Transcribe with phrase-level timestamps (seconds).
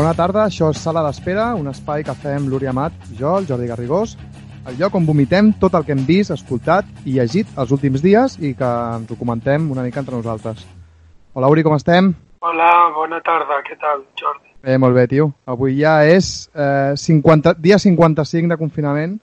[0.00, 3.66] Bona tarda, això és Sala d'Espera, un espai que fem l'Uri Amat, jo, el Jordi
[3.68, 4.14] Garrigós,
[4.70, 8.38] el lloc on vomitem tot el que hem vist, escoltat i llegit els últims dies
[8.40, 10.64] i que ens ho comentem una mica entre nosaltres.
[11.36, 12.08] Hola, Uri, com estem?
[12.40, 14.48] Hola, bona tarda, què tal, Jordi?
[14.64, 15.28] Bé, molt bé, tio.
[15.44, 19.18] Avui ja és eh, 50, dia 55 de confinament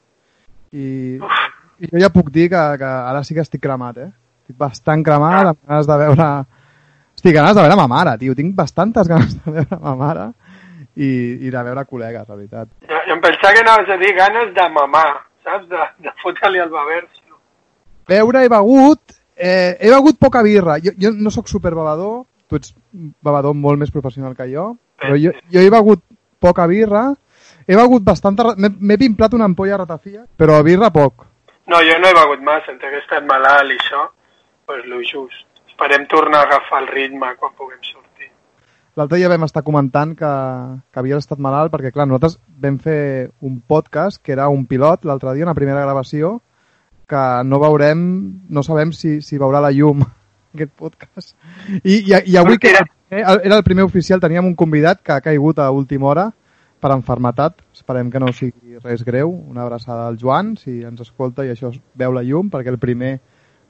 [0.78, 4.12] i, i jo ja puc dir que, que ara sí que estic cremat, eh?
[4.46, 6.34] Estic bastant cremat, amb ganes de veure...
[7.18, 8.38] Estic ganes de veure ma mare, tio.
[8.38, 10.34] Tinc bastantes ganes de veure ma mare
[10.98, 11.10] i,
[11.46, 12.72] i de veure col·legues, la veritat.
[12.90, 15.12] Jo, jo em pensava que anaves a dir ganes de mamar,
[15.46, 15.70] saps?
[15.70, 17.38] De, de fotre-li el bebercio.
[18.10, 20.80] Beure he begut, eh, he begut poca birra.
[20.84, 22.74] Jo, jo no sóc superbebedor, tu ets
[23.24, 26.04] bevedor molt més professional que jo, però jo, jo he begut
[26.42, 27.10] poca birra,
[27.68, 28.54] he begut bastanta...
[28.58, 31.28] M'he pimplat una ampolla ratafia, però birra poc.
[31.68, 34.86] No, jo no he begut massa, entre que he estat malalt i això, doncs pues
[34.88, 35.46] lo just.
[35.68, 38.07] Esperem tornar a agafar el ritme quan puguem sortir.
[38.98, 40.30] L'altre dia vam estar comentant que,
[40.90, 45.06] que havies estat malalt perquè, clar, nosaltres vam fer un podcast que era un pilot
[45.06, 46.40] l'altre dia, una primera gravació,
[47.08, 48.02] que no veurem,
[48.50, 50.02] no sabem si, si veurà la llum
[50.58, 51.36] aquest podcast.
[51.84, 52.82] I, i, i avui que era,
[53.12, 56.26] era el primer oficial, teníem un convidat que ha caigut a última hora
[56.82, 57.62] per enfermetat.
[57.78, 59.30] Esperem que no sigui res greu.
[59.30, 63.20] Una abraçada al Joan, si ens escolta i això veu la llum, perquè el primer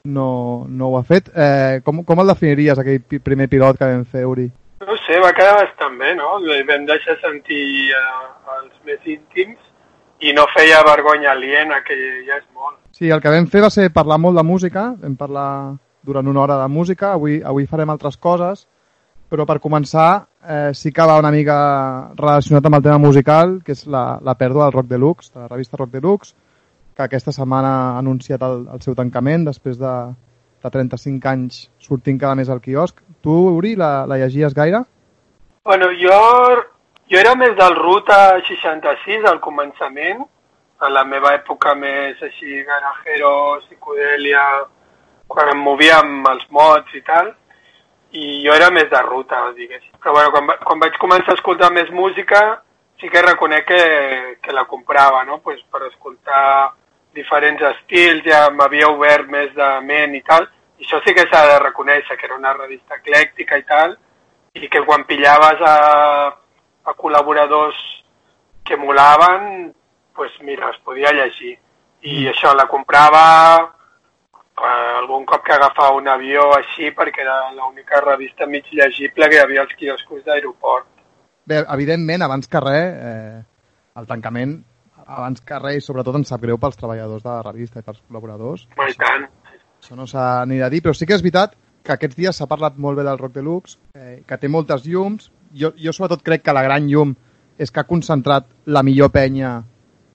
[0.08, 1.28] no, no ho ha fet.
[1.36, 4.48] Eh, com, com el definiries, aquell pi- primer pilot que vam fer, Uri?
[4.78, 6.36] No sé, va quedar bastant bé, no?
[6.68, 8.04] Vam deixar sentir eh,
[8.58, 9.58] els més íntims
[10.22, 12.78] i no feia vergonya aliena, que ja és molt.
[12.94, 15.50] Sí, el que vam fer va ser parlar molt de música, vam parlar
[16.06, 18.66] durant una hora de música, avui, avui farem altres coses,
[19.28, 20.08] però per començar
[20.42, 21.58] eh, sí que va una mica
[22.16, 25.50] relacionat amb el tema musical, que és la, la pèrdua del Rock Deluxe, de la
[25.50, 26.34] revista Rock Deluxe,
[26.96, 29.94] que aquesta setmana ha anunciat el, el seu tancament després de,
[30.64, 33.02] de 35 anys sortint cada mes al quiosc.
[33.22, 34.82] Tu, Uri, la, la llegies gaire?
[35.64, 36.18] Bueno, jo,
[37.10, 40.22] jo era més del Ruta 66 al començament,
[40.78, 44.44] a la meva època més així garajero, psicodèlia,
[45.28, 47.32] quan em movia amb els mods i tal,
[48.16, 49.98] i jo era més de ruta, diguéssim.
[50.00, 52.62] Però bueno, quan, quan vaig començar a escoltar més música,
[53.00, 53.82] sí que reconec que,
[54.42, 55.40] que la comprava, no?
[55.44, 56.72] Pues per escoltar
[57.14, 60.48] diferents estils, ja m'havia obert més de ment i tal,
[60.78, 63.96] això sí que s'ha de reconèixer, que era una revista eclèctica i tal,
[64.54, 65.74] i que quan pillaves a,
[66.84, 67.78] a col·laboradors
[68.64, 69.72] que molaven,
[70.14, 71.56] pues mira, es podia llegir.
[72.02, 72.30] I mm.
[72.32, 73.24] això, la comprava
[74.58, 79.38] eh, algun cop que agafava un avió així, perquè era l'única revista mig llegible que
[79.38, 80.88] hi havia als quioscos d'aeroport.
[81.48, 83.38] Bé, evidentment, abans que res, eh,
[83.96, 84.58] el tancament,
[85.06, 88.02] abans que res, i sobretot ens sap greu pels treballadors de la revista i pels
[88.04, 88.66] col·laboradors.
[88.84, 89.28] I tant.
[89.88, 92.46] Això no s'ha ni de dir, però sí que és veritat que aquests dies s'ha
[92.46, 95.30] parlat molt bé del Rock Deluxe, eh, que té moltes llums.
[95.56, 97.14] Jo, jo sobretot crec que la gran llum
[97.56, 99.54] és que ha concentrat la millor penya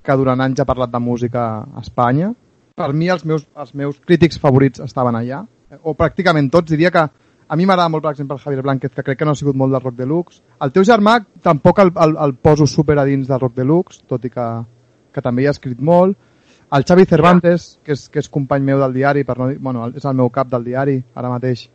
[0.06, 2.29] que durant anys ha parlat de música a Espanya.
[2.78, 5.39] Per mi els meus, els meus crítics favorits estaven allà,
[5.72, 6.69] eh, o pràcticament tots.
[6.69, 9.34] Diria que a mi m'agrada molt, per exemple, el Javier Blanquez, que crec que no
[9.34, 10.44] ha sigut molt del Rock Deluxe.
[10.61, 14.29] El teu germà tampoc el, el, el poso super a dins del Rock Deluxe, tot
[14.29, 14.47] i que,
[15.09, 16.13] que també hi ha escrit molt.
[16.73, 19.85] El Xavi Cervantes, que és, que és company meu del diari, per no dir, bueno,
[19.94, 21.67] és el meu cap del diari, ara mateix.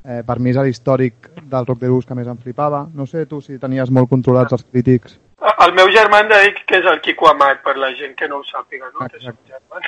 [0.00, 2.86] Eh, per mi és l'històric del Rock Deluxe que més em flipava.
[2.96, 5.18] No sé tu si tenies molt controlats els crítics.
[5.66, 8.40] El meu germà em dic que és el Quico Amat, per la gent que no
[8.40, 9.10] ho sàpiga, no?
[9.12, 9.84] Que un germà.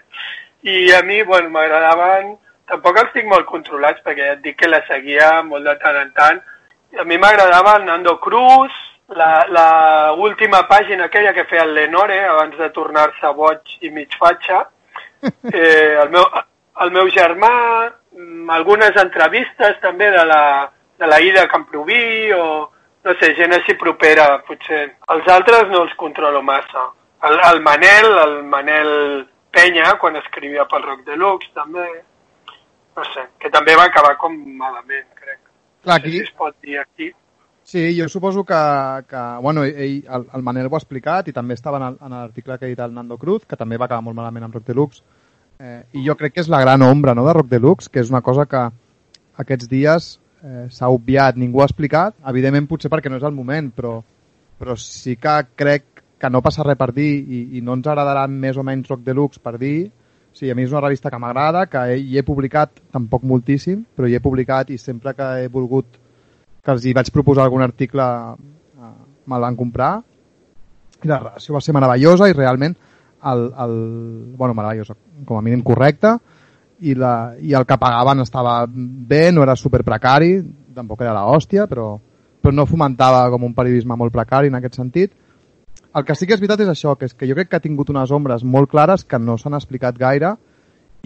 [0.74, 2.34] I a mi, bueno, m'agradaven...
[2.66, 6.00] Tampoc els tinc molt controlats, perquè ja et dic que la seguia molt de tant
[6.00, 6.40] en tant.
[6.98, 8.74] A mi m'agradava el Nando Cruz,
[9.08, 14.16] la, la última pàgina aquella que feia el Lenore abans de tornar-se boig i mig
[14.18, 14.64] fatxa.
[15.26, 16.22] Eh, el, meu,
[16.84, 17.48] el meu germà,
[18.12, 20.68] mm, algunes entrevistes també de la,
[21.00, 22.44] de la Ida Camproví o
[23.06, 24.82] no sé, gent així propera, potser.
[25.14, 26.88] Els altres no els controlo massa.
[27.26, 28.92] El, el Manel, el Manel
[29.54, 31.86] Penya, quan escrivia pel Rock Deluxe, també.
[32.96, 35.38] No sé, que també va acabar com malament, crec.
[35.86, 37.12] Clar, No sé aquí, si es pot dir aquí.
[37.66, 38.60] Sí, jo suposo que,
[39.10, 42.68] que bueno, ell, el, el Manel ho ha explicat i també estava en l'article que
[42.68, 45.02] ha dit el Nando Cruz, que també va acabar molt malament amb Rock Deluxe.
[45.58, 48.12] Eh, I jo crec que és la gran ombra no, de Rock Deluxe, que és
[48.12, 48.62] una cosa que
[49.42, 50.08] aquests dies
[50.44, 53.98] eh, s'ha obviat, ningú ha explicat, evidentment potser perquè no és el moment, però,
[54.60, 58.24] però sí que crec que no passa res per dir i, i no ens agradarà
[58.30, 59.78] més o menys Rock Deluxe per dir
[60.36, 64.04] Sí, a mi és una revista que m'agrada, que hi he publicat tampoc moltíssim, però
[64.04, 65.96] hi he publicat i sempre que he volgut
[66.66, 68.04] que els hi vaig proposar algun article
[68.34, 68.92] eh,
[69.30, 69.92] me'l van comprar
[71.04, 72.74] i la relació va ser meravellosa i realment
[73.26, 73.76] el, el,
[74.36, 74.96] bueno, meravellosa,
[75.26, 76.16] com a mínim correcta
[76.80, 80.34] i, la, i el que pagaven estava bé, no era super precari,
[80.76, 81.94] tampoc era la hòstia, però,
[82.42, 85.14] però no fomentava com un periodisme molt precari en aquest sentit.
[85.96, 87.64] El que sí que és veritat és això, que és que jo crec que ha
[87.64, 90.34] tingut unes ombres molt clares que no s'han explicat gaire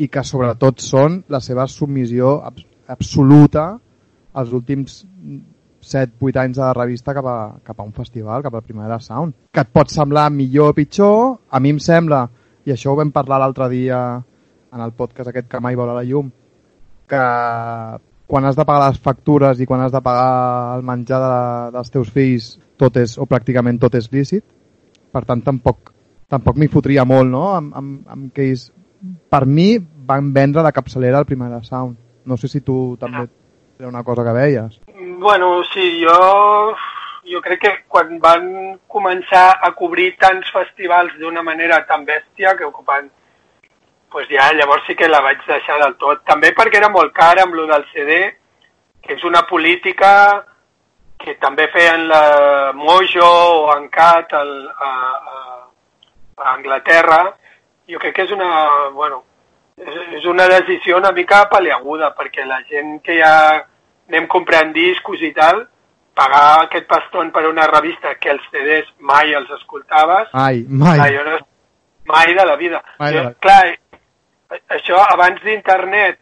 [0.00, 3.76] i que sobretot són la seva submissió abs absoluta
[4.40, 5.04] als últims
[5.80, 9.34] 7-8 anys de la revista cap a, cap a un festival, cap a Primavera Sound.
[9.52, 12.26] Que et pot semblar millor o pitjor, a mi em sembla,
[12.66, 14.00] i això ho vam parlar l'altre dia
[14.70, 16.30] en el podcast aquest que mai veurà la llum,
[17.10, 17.22] que
[18.30, 21.38] quan has de pagar les factures i quan has de pagar el menjar de,
[21.74, 24.44] dels teus fills tot és, o pràcticament tot és lícit.
[25.10, 25.90] Per tant, tampoc,
[26.30, 28.68] tampoc m'hi fotria molt, no?, amb, amb, amb que ells,
[29.32, 29.72] per mi,
[30.06, 31.98] van vendre de capçalera el primer de Sound.
[32.30, 33.26] No sé si tu també
[33.80, 34.80] era una cosa que veies.
[35.18, 36.76] Bueno, sí, jo,
[37.24, 38.44] jo crec que quan van
[38.86, 43.08] començar a cobrir tants festivals d'una manera tan bèstia que ocupen
[44.10, 46.24] pues ja llavors sí que la vaig deixar del tot.
[46.26, 48.18] També perquè era molt cara amb lo del CD,
[49.00, 50.12] que és una política
[51.20, 54.90] que també feien la Mojo o Encat al, a,
[55.32, 55.36] a,
[56.42, 57.22] a Anglaterra.
[57.88, 58.50] Jo crec que és una,
[58.96, 59.22] bueno,
[59.78, 63.34] és, és una decisió una mica paliaguda, perquè la gent que ja
[64.10, 65.64] anem comprant discos i tal,
[66.18, 70.32] pagar aquest paston per una revista que els CDs mai els escoltaves...
[70.32, 70.98] Ai, mai.
[70.98, 71.38] No,
[72.10, 72.82] mai de la vida.
[72.98, 73.32] Mai de la...
[73.40, 73.62] Clar,
[74.76, 76.18] això abans d'internet,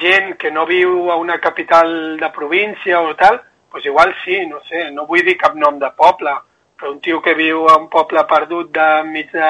[0.00, 3.40] gent que no viu a una capital de província o tal,
[3.72, 6.34] doncs igual sí, no sé, no vull dir cap nom de poble,
[6.78, 9.48] però un tio que viu a un poble perdut de mig de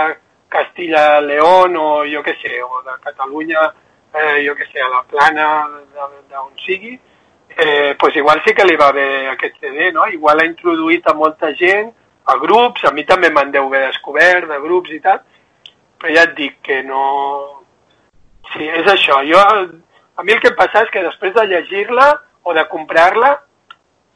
[0.48, 3.66] Castilla-León o jo què sé, o de Catalunya,
[4.14, 5.48] eh, jo què sé, a la plana
[5.94, 6.96] d'on sigui,
[7.58, 10.06] eh, doncs igual sí que li va bé aquest CD, no?
[10.06, 11.92] Igual ha introduït a molta gent,
[12.24, 15.20] a grups, a mi també me'n deu haver descobert, de grups i tal,
[15.98, 17.04] però ja et dic que no,
[18.52, 19.20] Sí, és això.
[19.28, 19.40] Jo,
[20.16, 22.08] a mi el que em passa és que després de llegir-la
[22.48, 23.34] o de comprar-la,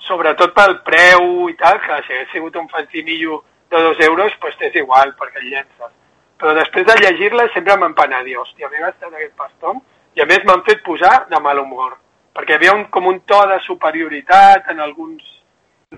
[0.07, 4.59] sobretot pel preu i tal, que si hagués sigut un fanzinillo de dos euros, doncs
[4.61, 5.93] t'és igual, perquè el llences.
[6.41, 9.83] Però després de llegir-la sempre m'han penat, hòstia, m'he gastat aquest pastom,
[10.17, 11.99] i a més m'han fet posar de mal humor,
[12.33, 15.23] perquè hi havia un, com un to de superioritat en alguns,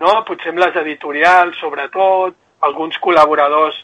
[0.01, 0.21] no?
[0.27, 3.83] potser amb les editorials, sobretot, alguns col·laboradors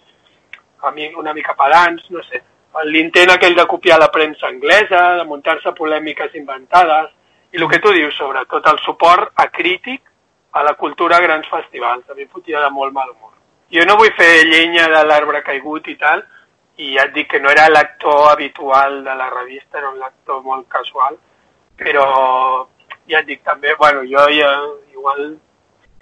[1.21, 2.41] una mica pedants, no sé
[2.85, 7.11] l'intent aquell de copiar la premsa anglesa, de muntar-se polèmiques inventades,
[7.53, 10.03] i el que tu dius, sobretot el suport acrític
[10.53, 12.09] a la cultura a grans festivals.
[12.09, 13.35] A mi fotia de molt mal humor.
[13.71, 16.23] Jo no vull fer llenya de l'arbre caigut i tal,
[16.79, 20.43] i ja et dic que no era l'actor habitual de la revista, era un lector
[20.43, 21.19] molt casual,
[21.81, 22.07] però
[23.11, 24.51] ja et dic també, bueno, jo ja
[24.93, 25.37] igual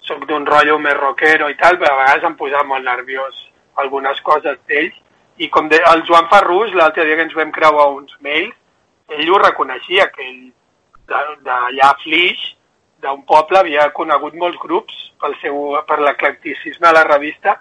[0.05, 3.45] sóc d'un rotllo més rockero i tal, però a vegades em posava molt nerviós
[3.79, 4.95] algunes coses d'ells,
[5.39, 8.55] i com de, el Joan Ferrús, l'altre dia que ens vam creuar uns mails,
[9.15, 10.41] ell ho reconeixia, que ell
[11.09, 12.51] d'allà a Flix,
[13.01, 17.55] d'un poble, havia conegut molts grups pel seu, per l'eclecticisme a la revista,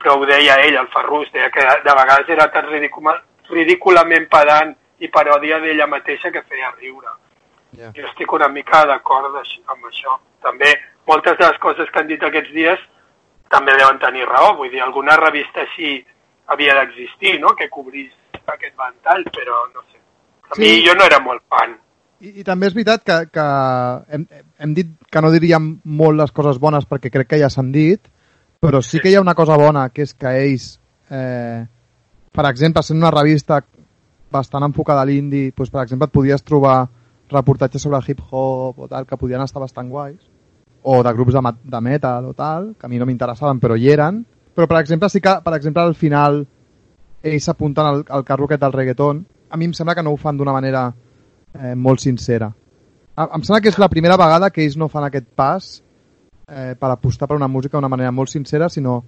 [0.00, 3.10] però ho deia ell, el Ferrús, deia que de vegades era tan ridícul,
[3.50, 7.14] ridículament pedant i paròdia d'ella mateixa que feia riure.
[7.76, 7.92] Yeah.
[7.96, 10.16] Jo estic una mica d'acord amb això.
[10.42, 10.72] També
[11.06, 12.80] moltes de les coses que han dit aquests dies
[13.50, 14.54] també deuen tenir raó.
[14.58, 15.98] Vull dir, alguna revista així
[16.50, 18.10] havia d'existir, no?, que cobrís
[18.50, 19.98] aquest ventall, però no sé.
[20.50, 20.60] A sí.
[20.62, 21.76] mi jo no era molt fan.
[22.20, 23.44] I, i també és veritat que, que
[24.12, 24.26] hem,
[24.60, 28.02] hem dit que no diríem molt les coses bones perquè crec que ja s'han dit,
[28.60, 30.72] però sí, que hi ha una cosa bona, que és que ells,
[31.08, 31.62] eh,
[32.34, 33.62] per exemple, sent una revista
[34.30, 36.82] bastant enfocada a l'indi, doncs, per exemple, et podies trobar
[37.30, 40.20] reportatges sobre hip-hop o tal, que podien estar bastant guais,
[40.82, 43.90] o de grups de, de metal o tal, que a mi no m'interessaven, però hi
[43.92, 46.42] eren, però, per exemple, sí que, per exemple, al final
[47.22, 49.22] ells s'apunten al, al carro aquest del reggaeton.
[49.50, 50.88] A mi em sembla que no ho fan d'una manera
[51.54, 52.50] eh, molt sincera.
[53.20, 55.70] Em sembla que és la primera vegada que ells no fan aquest pas
[56.48, 59.00] eh, per apostar per una música d'una manera molt sincera, sinó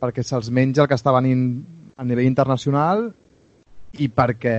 [0.00, 1.46] perquè se'ls menja el que està venint
[1.96, 3.06] a nivell internacional
[3.98, 4.58] i perquè,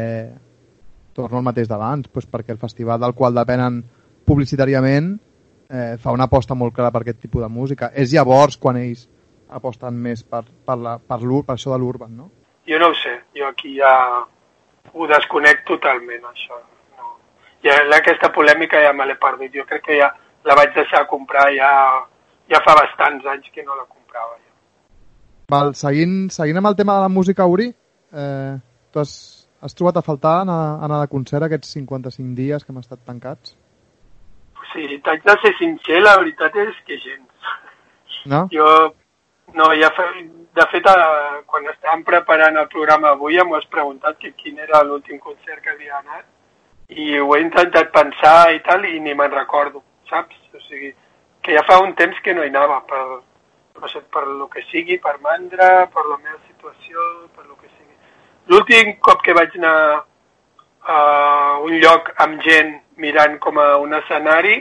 [1.17, 3.81] torno al mateix d'abans, doncs perquè el festival del qual depenen
[4.27, 5.15] publicitàriament
[5.69, 7.91] eh, fa una aposta molt clara per aquest tipus de música.
[7.93, 9.07] És llavors quan ells
[9.50, 12.29] aposten més per, per, la, per, per això de l'urban, no?
[12.67, 13.91] Jo no ho sé, jo aquí ja
[14.93, 16.59] ho desconec totalment, això.
[16.97, 17.13] No.
[17.63, 20.12] Ja, aquesta polèmica ja me l'he perdut, jo crec que ja
[20.47, 21.71] la vaig deixar comprar ja,
[22.51, 24.36] ja fa bastants anys que no la comprava.
[24.36, 24.53] Ja.
[25.55, 27.69] Val, seguint, seguint amb el tema de la música, Uri,
[28.12, 28.53] eh,
[28.91, 29.13] tu has,
[29.61, 33.55] has trobat a faltar anar, anar de concert aquests 55 dies que hem estat tancats?
[34.73, 37.51] Sí, t'haig de ser sincer, la veritat és que gens.
[38.27, 38.45] No?
[38.53, 38.69] Jo
[39.53, 40.05] no, ja fe,
[40.59, 44.83] de fet, eh, quan estàvem preparant el programa avui m'ho has preguntat que quin era
[44.83, 46.25] l'últim concert que havia anat
[46.89, 50.35] i ho he intentat pensar i tal i ni me'n recordo, saps?
[50.53, 50.93] O sigui,
[51.41, 53.03] que ja fa un temps que no hi anava, per,
[53.81, 57.66] no sé, per lo que sigui, per mandra, per la meva situació, per lo que.
[58.48, 59.77] L'últim cop que vaig anar
[60.88, 60.98] a
[61.68, 64.56] un lloc amb gent mirant com a un escenari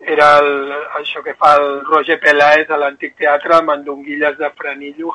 [0.00, 5.14] era el, això que fa el Roger Peláez a l'antic teatre amb mandonguilles de Franillo,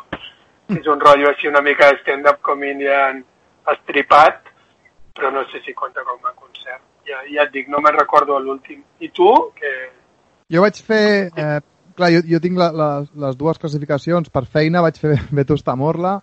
[0.68, 3.22] que és un rotllo així una mica de stand-up comedian
[3.72, 4.50] estripat,
[5.16, 6.82] però no sé si compta com a concert.
[7.08, 8.82] Ja, ja et dic, no me'n recordo l'últim.
[9.00, 9.30] I tu?
[9.56, 9.72] Que...
[10.52, 11.06] Jo vaig fer...
[11.30, 11.62] Eh,
[11.96, 12.90] clar, jo, jo tinc la, la,
[13.26, 14.34] les dues classificacions.
[14.34, 16.18] Per feina vaig fer Vetus Tamorla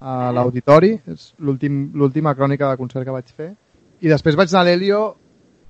[0.00, 3.52] a l'Auditori, és l'última crònica de concert que vaig fer.
[4.00, 5.00] I després vaig anar a l'Helio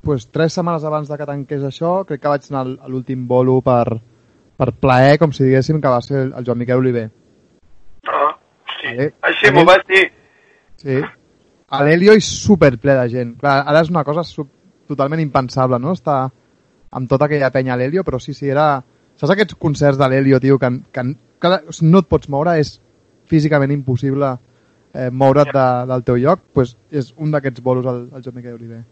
[0.04, 3.58] pues, tres setmanes abans de que tanqués això, crec que vaig anar a l'últim bolo
[3.64, 3.98] per,
[4.56, 7.06] per plaer, com si diguéssim, que va ser el Joan Miquel Oliver.
[8.08, 8.34] Ah,
[8.80, 8.92] sí.
[8.92, 9.12] Vale.
[9.30, 10.04] Així m'ho vas dir.
[10.78, 11.00] Sí.
[11.68, 13.34] A l'Helio és superple de gent.
[13.40, 14.50] Clar, ara és una cosa sub,
[14.88, 15.92] totalment impensable, no?
[15.96, 16.20] Està
[16.98, 18.78] amb tota aquella penya a l'Helio, però sí, sí, era...
[19.18, 21.04] Saps aquests concerts de l'Helio, tio, que, que,
[21.42, 21.50] que
[21.82, 22.76] no et pots moure, és
[23.30, 24.36] físicament impossible
[24.94, 28.56] eh, moure't de, del teu lloc, pues és un d'aquests bolos al, al Joan Miquel
[28.56, 28.82] Oliver.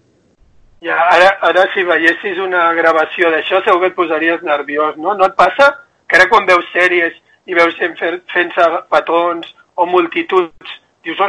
[0.84, 5.14] Ja, ara, ara si veiessis una gravació d'això segur que et posaries nerviós, no?
[5.16, 5.72] No et passa
[6.06, 7.16] que ara quan veus sèries
[7.46, 11.20] i veus gent fent-se petons o multituds, dius,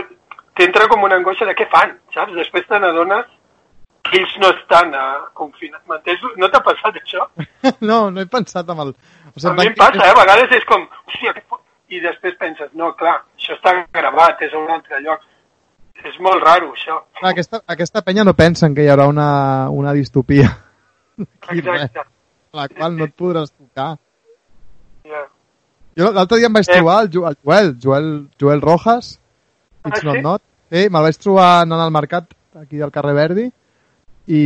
[0.57, 2.35] t'entra com una angoixa de què fan, saps?
[2.35, 3.25] Després te n'adones
[4.07, 5.05] que ells no estan a
[5.37, 5.81] confinar.
[5.89, 6.23] M'entens?
[6.39, 7.27] No t'ha passat això?
[7.89, 8.93] no, no he pensat amb el...
[9.33, 10.11] O sigui, a mi em passa, eh?
[10.11, 11.43] A vegades és com, hòstia, què
[11.87, 15.23] I després penses, no, clar, això està gravat, és a un altre lloc.
[16.05, 16.99] És molt raro, això.
[17.25, 19.29] Aquesta, aquesta penya no pensen que hi haurà una,
[19.73, 20.51] una distopia.
[21.55, 22.03] Exacte.
[22.53, 23.95] La qual no et podràs tocar.
[25.07, 25.23] Ja.
[25.97, 26.75] Jo l'altre dia em vaig eh.
[26.75, 29.15] trobar el, el Joel, Joel, Joel Rojas,
[29.87, 30.07] It's ah, sí?
[30.07, 30.43] Not Not.
[30.67, 33.45] Sí, me'l vaig trobar anant al mercat aquí del carrer Verdi
[34.27, 34.41] i,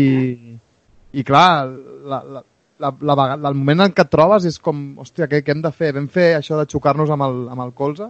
[1.18, 1.66] i clar,
[2.06, 2.44] la, la,
[2.82, 5.64] la, la, la, el moment en què et trobes és com, hòstia, què, què hem
[5.64, 5.94] de fer?
[5.98, 8.10] Vam fer això de xocar-nos amb, el, amb el colze?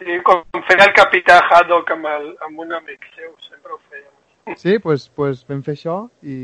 [0.00, 4.12] Sí, com feia el capità Haddock amb, el, amb un amic seu, sempre ho fèiem.
[4.54, 6.38] Sí, doncs pues, pues vam fer això i,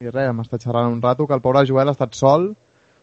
[0.00, 2.52] i res, hem estat xerrant un rato que el pobre Joel ha estat sol.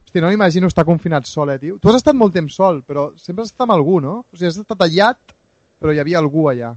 [0.08, 1.82] Hosti, no m'imagino estar confinat sol, eh, tio?
[1.84, 4.22] Tu has estat molt temps sol, però sempre has estat amb algú, no?
[4.32, 5.36] O sigui, has estat aïllat
[5.80, 6.74] però hi havia algú allà.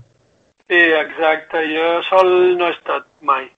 [0.69, 1.65] Sí, exacte.
[1.73, 3.49] Jo sol no he estat mai.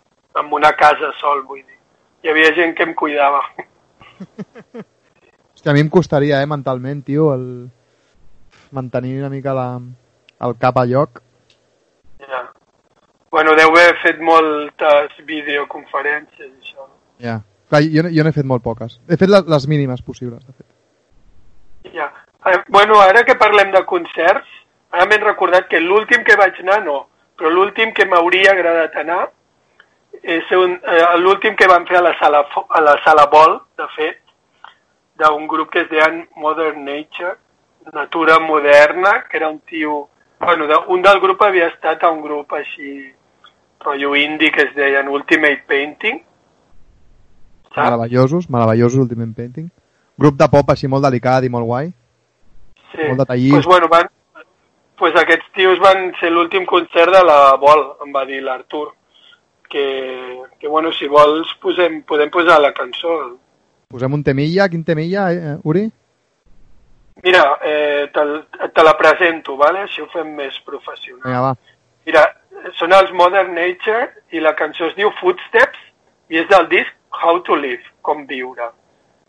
[0.41, 1.79] En una casa sol, vull dir.
[2.23, 3.43] Hi havia gent que em cuidava.
[5.53, 7.47] Hòstia, a mi em costaria, eh, mentalment, tio, el...
[8.73, 9.67] mantenir una mica la...
[10.41, 11.23] el cap a lloc.
[12.27, 12.45] Ja.
[13.33, 16.89] Bueno, deu haver fet moltes videoconferències, això.
[17.23, 17.41] Ja.
[17.73, 18.99] Clar, jo, jo n'he fet molt poques.
[19.09, 21.93] He fet les, les mínimes possibles, de fet.
[21.95, 22.11] Ja.
[22.47, 24.59] Eh, bueno, ara que parlem de concerts,
[24.93, 26.99] Ara m'he recordat que l'últim que vaig anar no,
[27.39, 29.23] però l'últim que m'hauria agradat anar
[30.23, 33.87] és un, eh, l'últim que van fer a la sala, a la sala Vol, de
[33.97, 34.21] fet,
[35.19, 37.37] d'un grup que es deien Modern Nature,
[37.93, 40.09] Natura Moderna, que era un tio...
[40.39, 43.13] Bueno, de, un del grup havia estat a un grup així,
[43.83, 46.23] rotllo indie, que es deien Ultimate Painting.
[47.69, 47.85] Saps?
[47.85, 49.69] Meravellosos, meravellosos Ultimate Painting.
[50.19, 51.93] Grup de pop així molt delicat i molt guai.
[52.93, 53.07] Sí.
[53.09, 53.27] Molt.
[53.27, 54.11] Pues bueno, van,
[54.99, 58.91] pues aquests tios van ser l'últim concert de la Vol, em va dir l'Artur.
[59.73, 63.13] Que, que, bueno, si vols, posem, podem posar la cançó.
[63.89, 64.69] Posem un temilla.
[64.69, 65.87] Quin temilla, eh, Uri?
[67.23, 69.87] Mira, eh, te, te la presento, vale?
[69.87, 71.25] així ho fem més professional.
[71.25, 71.55] Vinga, va.
[72.09, 72.25] Mira,
[72.79, 75.81] són els Modern Nature i la cançó es diu Footsteps
[76.33, 78.71] i és del disc How to Live, com viure.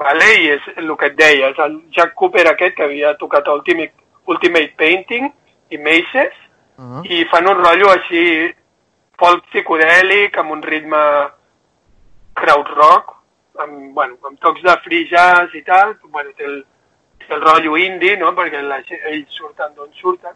[0.01, 0.29] Vale?
[0.41, 3.93] I és el que et deia, és el Jack Cooper aquest que havia tocat Ultimate,
[4.31, 5.29] Ultimate Painting
[5.69, 6.33] i Maces
[6.77, 7.03] uh -huh.
[7.05, 8.53] i fan un rotllo així
[9.23, 11.01] folk psicodèlic amb un ritme
[12.35, 13.13] crowd rock
[13.63, 16.63] amb, bueno, amb tocs de free jazz i tal bueno, té, el,
[17.21, 18.33] té el rotllo indie no?
[18.35, 20.35] perquè la, ells surten d'on surten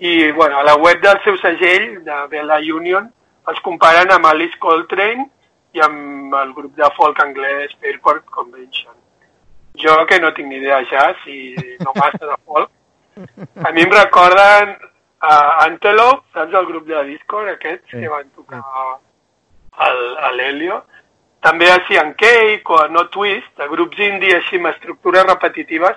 [0.00, 3.08] i bueno, a la web del seu segell de Bella Union
[3.48, 5.28] els comparen amb Alice Coltrane
[5.72, 8.96] i amb el grup de folk anglès Fairport Convention
[9.80, 11.40] jo que no tinc ni idea de jazz i
[11.80, 14.76] no massa de folk a mi em recorden
[15.20, 18.00] a uh, Antelope, saps el grup de Discord, aquests sí.
[18.00, 18.62] que van tocar
[19.86, 20.80] al, a l'Helio.
[21.44, 25.96] També a Cian Cake o a No Twist, de grups indie així amb estructures repetitives,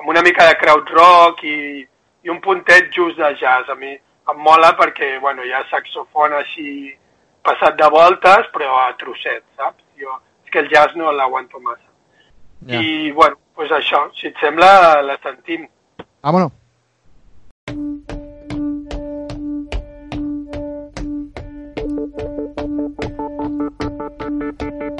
[0.00, 1.84] amb una mica de crowd rock i,
[2.24, 3.68] i un puntet just de jazz.
[3.68, 6.68] A mi em mola perquè bueno, hi ha saxofon així
[7.44, 9.84] passat de voltes, però a trossets, saps?
[10.00, 11.90] Jo, és que el jazz no l'aguanto massa.
[12.64, 12.80] Yeah.
[12.80, 15.68] I, bueno, doncs això, si et sembla, la sentim.
[16.24, 16.63] Vámonos.
[24.40, 24.93] Thank you.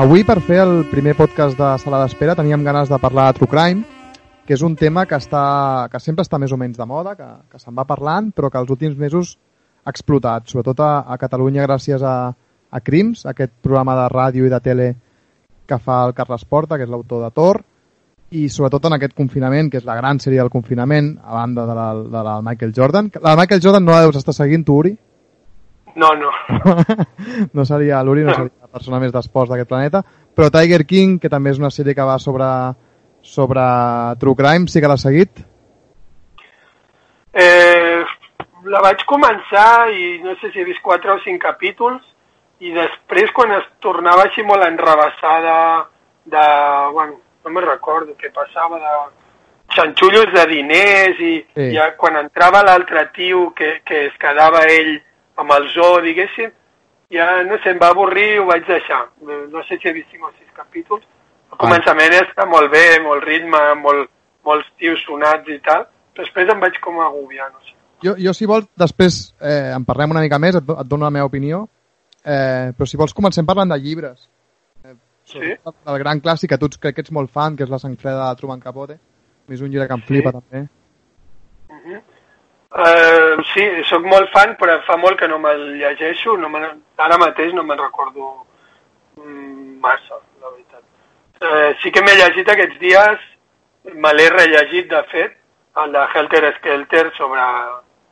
[0.00, 3.50] Avui per fer el primer podcast de Sala d'Espera teníem ganes de parlar de True
[3.52, 3.82] Crime,
[4.46, 7.26] que és un tema que, està, que sempre està més o menys de moda, que,
[7.52, 9.34] que se'n va parlant, però que els últims mesos
[9.84, 14.52] ha explotat, sobretot a, a Catalunya gràcies a, a Crims, aquest programa de ràdio i
[14.54, 14.86] de tele
[15.68, 17.60] que fa el Carles Porta, que és l'autor de Thor,
[18.40, 21.76] i sobretot en aquest confinament, que és la gran sèrie del confinament, a banda de
[21.76, 21.86] la,
[22.16, 23.12] de la Michael Jordan.
[23.20, 24.96] La Michael Jordan no la deus estar seguint, tu, Uri?
[26.00, 26.32] No, no.
[27.52, 30.02] no seria l'Uri, no seria la persona més d'esports d'aquest planeta,
[30.34, 32.46] però Tiger King, que també és una sèrie que va sobre,
[33.26, 33.64] sobre
[34.20, 35.42] True Crime, sí que l'ha seguit?
[37.34, 38.04] Eh,
[38.70, 42.06] la vaig començar i no sé si he vist 4 o 5 capítols
[42.62, 45.56] i després quan es tornava així molt enrebaçada
[46.30, 46.46] de,
[46.94, 51.68] bueno, no me'n recordo què passava, de xanxullos de diners i sí.
[51.74, 54.96] ja quan entrava l'altre tio que, que es quedava ell
[55.40, 56.50] amb el zoo, diguéssim,
[57.10, 59.02] ja no sé, em va avorrir i ho vaig deixar.
[59.22, 61.06] No sé si he vist 5 o 6 capítols.
[61.50, 64.10] Al començament està molt bé, molt ritme, molt,
[64.46, 65.84] molts tios sonats i tal,
[66.16, 67.74] després em vaig com agobiar, no sé.
[68.00, 71.12] Jo, jo si vols, després eh, en parlem una mica més, et, et dono la
[71.12, 71.64] meva opinió,
[72.24, 74.28] eh, però si vols comencem parlant de llibres.
[74.86, 74.94] Eh,
[75.28, 75.52] sí?
[75.52, 78.30] El gran clàssic, que tu crec que ets molt fan, que és La sang freda
[78.30, 78.96] de Truman Capote.
[79.50, 80.40] És un llibre que em flipa, sí.
[80.40, 80.68] també.
[82.70, 86.36] Uh sí, sóc molt fan, però fa molt que no me'l llegeixo.
[86.38, 86.60] No me
[86.96, 88.30] ara mateix no me'n recordo
[89.18, 90.84] mm, massa, la veritat.
[91.40, 93.26] Uh, sí que m'he llegit aquests dies,
[93.94, 95.36] me l'he rellegit, de fet,
[95.82, 97.42] el de Helter Skelter sobre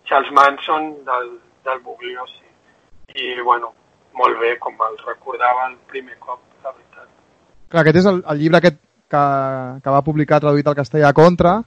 [0.09, 1.31] Charles Manson del,
[1.65, 2.47] del Bugliosi.
[3.15, 3.73] I, bueno,
[4.19, 7.09] molt bé, com el recordava el primer cop, la veritat.
[7.69, 8.81] Clar, aquest és el, el llibre aquest
[9.13, 9.25] que,
[9.85, 11.59] que va publicar traduït al castellà contra,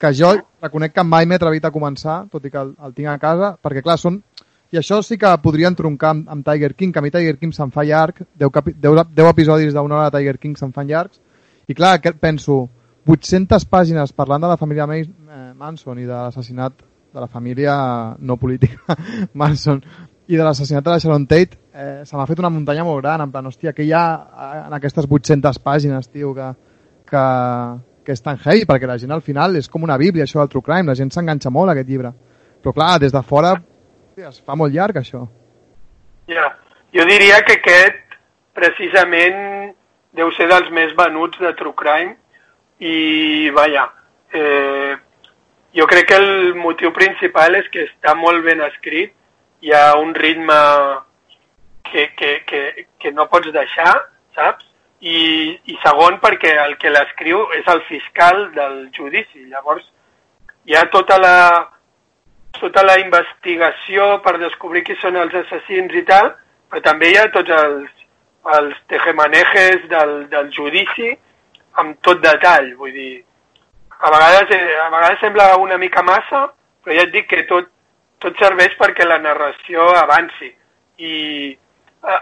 [0.00, 0.32] que jo
[0.62, 3.56] reconec que mai m'he atrevit a començar, tot i que el, el tinc a casa,
[3.62, 4.22] perquè clar, són...
[4.68, 7.54] I això sí que podrien troncar amb, amb Tiger King, que a mi Tiger King
[7.56, 11.22] se'n fa llarg, 10, 10, 10 episodis d'una hora de Tiger King se'n fan llargs,
[11.68, 12.66] i clar, que penso,
[13.08, 14.86] 800 pàgines parlant de la família
[15.56, 16.84] Manson i de l'assassinat
[17.14, 17.74] de la família
[18.20, 18.96] no política
[19.40, 19.80] Manson
[20.28, 23.24] i de l'assassinat de la Sharon Tate eh, se m'ha fet una muntanya molt gran
[23.24, 24.04] en plan, hòstia, que hi ha
[24.66, 26.50] en aquestes 800 pàgines, tio, que,
[27.08, 27.22] que,
[28.08, 30.48] que és tan heavy, perquè la gent al final és com una bíblia, això del
[30.48, 32.14] true crime, la gent s'enganxa molt a aquest llibre.
[32.62, 33.52] Però clar, des de fora
[34.18, 35.26] es fa molt llarg, això.
[36.28, 36.48] Ja, yeah.
[36.96, 38.16] jo diria que aquest
[38.56, 39.74] precisament
[40.16, 42.16] deu ser dels més venuts de true crime
[42.80, 43.84] i, vaja,
[44.32, 44.96] eh,
[45.76, 49.12] jo crec que el motiu principal és que està molt ben escrit,
[49.60, 50.56] hi ha un ritme
[51.92, 52.64] que, que, que,
[52.98, 53.94] que no pots deixar,
[54.36, 54.67] saps?
[54.98, 55.18] I,
[55.70, 59.44] i segon perquè el que l'escriu és el fiscal del judici.
[59.46, 59.84] Llavors
[60.66, 61.36] hi ha tota la,
[62.58, 66.32] tota la investigació per descobrir qui són els assassins i tal,
[66.68, 68.04] però també hi ha tots els,
[68.58, 71.14] els tejemanejes del, del judici
[71.78, 73.22] amb tot detall, vull dir,
[73.98, 74.50] a vegades,
[74.82, 76.48] a vegades sembla una mica massa,
[76.82, 77.70] però ja et dic que tot,
[78.22, 80.50] tot serveix perquè la narració avanci.
[80.98, 81.14] I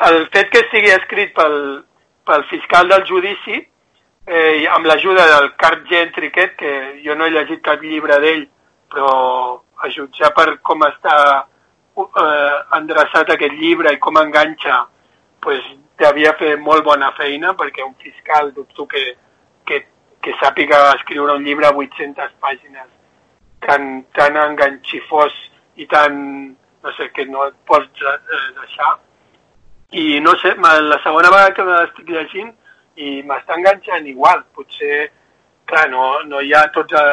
[0.08, 1.56] el fet que estigui escrit pel,
[2.26, 3.60] pel fiscal del judici,
[4.26, 6.72] eh, amb l'ajuda del Cart Gentry aquest, que
[7.04, 8.46] jo no he llegit cap llibre d'ell,
[8.92, 9.12] però
[9.82, 11.16] a jutjar per com està
[11.96, 14.84] eh, endreçat aquest llibre i com enganxa,
[15.40, 15.62] pues,
[15.98, 19.04] devia fer molt bona feina, perquè un fiscal dubto que,
[19.64, 19.84] que
[20.26, 22.88] que sàpiga escriure un llibre a 800 pàgines
[23.62, 23.84] tan,
[24.16, 25.34] tan enganxifós
[25.78, 26.16] i tan,
[26.82, 28.96] no sé, que no et pots eh, deixar.
[29.96, 32.52] I no sé, la segona vegada que l'estic llegint
[33.00, 34.42] i m'està enganxant igual.
[34.56, 35.06] Potser,
[35.68, 37.04] clar, no, no hi ha tots a,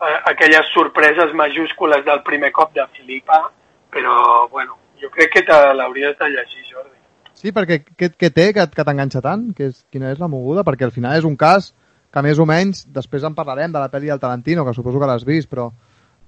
[0.00, 3.46] a, aquelles sorpreses majúscules del primer cop de Filipa,
[3.92, 6.96] però, bueno, jo crec que te l'hauries de llegir, Jordi.
[7.38, 9.48] Sí, perquè què, què té que, que t'enganxa tant?
[9.56, 10.66] Que és, quina és la moguda?
[10.66, 11.72] Perquè al final és un cas
[12.12, 15.08] que més o menys, després en parlarem de la pel·li del Tarantino, que suposo que
[15.08, 15.68] l'has vist, però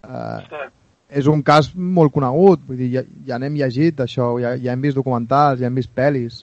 [0.04, 0.68] eh, sí.
[1.10, 4.84] És un cas molt conegut, vull dir, ja, ja n'hem llegit d'això, ja, ja hem
[4.84, 6.42] vist documentals, ja hem vist pel·lis.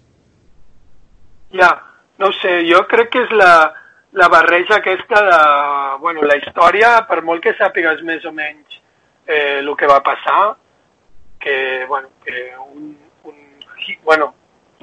[1.56, 1.72] Ja,
[2.20, 3.52] no sé, jo crec que és la,
[4.20, 5.42] la barreja aquesta de,
[6.04, 8.80] bueno, la història, per molt que sàpigues més o menys
[9.28, 10.56] eh, el que va passar,
[11.40, 13.36] que, bueno, que un, un
[14.04, 14.34] bueno,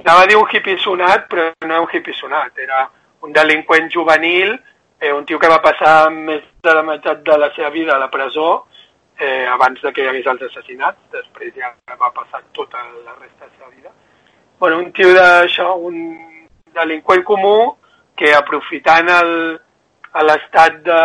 [0.01, 2.87] anava a dir un hippie sonat, però no un hippie sonat, era
[3.21, 4.55] un delinqüent juvenil,
[4.99, 8.01] eh, un tio que va passar més de la meitat de la seva vida a
[8.01, 8.65] la presó
[9.17, 13.47] eh, abans de que hi hagués els assassinats, després ja va passar tota la resta
[13.47, 13.91] de la vida.
[14.59, 15.97] Bueno, un tio d'això, un
[16.75, 17.75] delinqüent comú
[18.15, 19.11] que aprofitant
[20.25, 20.99] l'estat de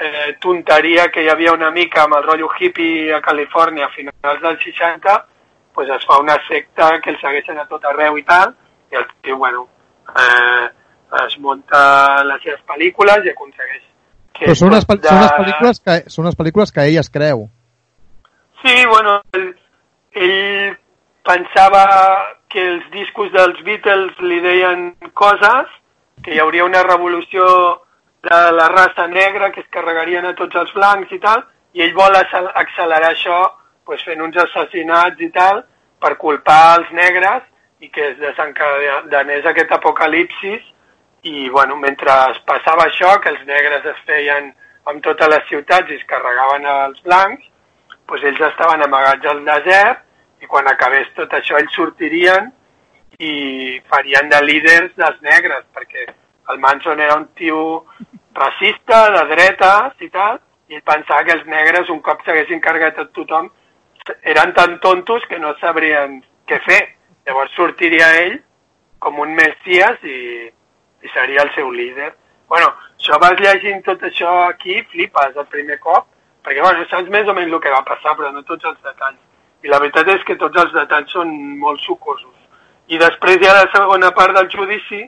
[0.00, 4.42] eh, tonteria que hi havia una mica amb el rotllo hippie a Califòrnia a finals
[4.42, 5.18] dels 60,
[5.74, 8.54] pues es fa una secta que el segueixen a tot arreu i tal,
[8.90, 9.68] i el tio, bueno,
[10.16, 10.66] eh,
[11.26, 13.89] es munta les seves pel·lícules i aconsegueix
[14.40, 17.48] Però són unes, pel- són unes pel·lícules que, són unes pel·lícules que ell es creu.
[18.62, 19.50] Sí, bueno, ell,
[20.12, 20.76] ell
[21.26, 21.84] pensava
[22.48, 25.68] que els discos dels Beatles li deien coses,
[26.24, 27.44] que hi hauria una revolució
[28.24, 31.94] de la raça negra, que es carregarien a tots els blancs i tal, i ell
[31.94, 33.38] vol accel- accelerar això
[33.86, 35.62] pues, fent uns assassinats i tal,
[36.00, 37.42] per culpar els negres
[37.80, 40.60] i que es desencadenés aquest apocalipsis
[41.22, 44.52] i bueno, mentre es passava això, que els negres es feien
[44.88, 47.44] amb totes les ciutats i es carregaven els blancs,
[48.08, 50.00] doncs ells estaven amagats al desert
[50.42, 52.48] i quan acabés tot això ells sortirien
[53.20, 56.06] i farien de líders dels negres, perquè
[56.50, 57.84] el Manson era un tio
[58.34, 62.98] racista, de dretes i tal, i ell pensava que els negres, un cop s'haguessin carregat
[62.98, 63.50] a tothom,
[64.22, 66.80] eren tan tontos que no sabrien què fer.
[67.28, 68.38] Llavors sortiria ell
[68.98, 70.48] com un messies i,
[71.02, 72.12] i seria el seu líder.
[72.50, 76.08] Bueno, això vas llegint tot això aquí, flipes el primer cop,
[76.44, 79.20] perquè bueno, saps més o menys el que va passar, però no tots els detalls.
[79.62, 82.36] I la veritat és que tots els detalls són molt sucosos.
[82.88, 85.04] I després hi ha la segona part del judici,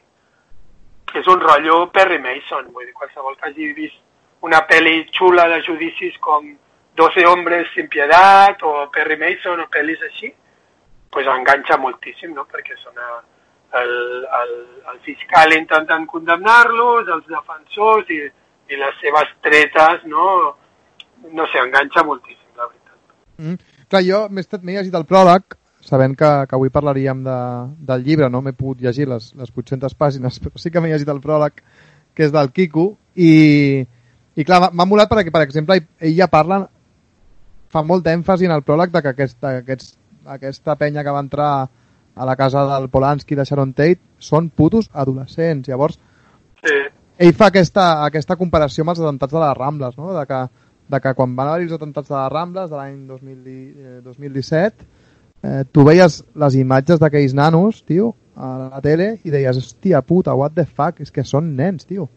[1.10, 4.00] que és un rotllo Perry Mason, vull dir, qualsevol que hagi vist
[4.42, 6.46] una pel·li xula de judicis com
[6.98, 10.32] 12 hombres sin piedad o Perry Mason o pel·lis així,
[11.12, 12.44] pues enganxa moltíssim, no?
[12.50, 13.20] perquè són a,
[13.80, 13.92] el,
[14.40, 14.52] el,
[14.92, 18.20] el fiscal intentant condemnar-los, els defensors i,
[18.72, 20.26] i les seves tretes, no?
[21.32, 22.98] No sé, enganxa moltíssim, la veritat.
[23.38, 23.56] Mm.
[23.88, 27.38] Clar, jo m'he estat- m'he llegit el pròleg, sabent que, que avui parlaríem de,
[27.90, 31.08] del llibre, no m'he pogut llegir les, les 800 pàgines, però sí que m'he llegit
[31.12, 31.62] el pròleg,
[32.14, 33.32] que és del Quico, i,
[34.36, 36.62] i clar, m'ha- molat perquè, per exemple, ell- ja parla,
[37.72, 39.94] fa molt èmfasi en el pròleg de que aquesta, aquests,
[40.28, 41.52] aquesta penya que va entrar
[42.14, 45.68] a la casa del Polanski de Sharon Tate són putos adolescents.
[45.68, 45.98] Llavors,
[46.62, 46.74] Sí,
[47.18, 50.12] ell fa aquesta, aquesta comparació amb els atemptats de les Rambles, no?
[50.14, 50.40] de, que,
[50.94, 54.86] de que quan van haver els atemptats de les Rambles de l'any 2010 eh, 2017,
[55.42, 60.36] eh, tu veies les imatges d'aquells nanos, tio, a la tele i deies, hòstia puta,
[60.38, 62.08] what the fuck, és que són nens, tio.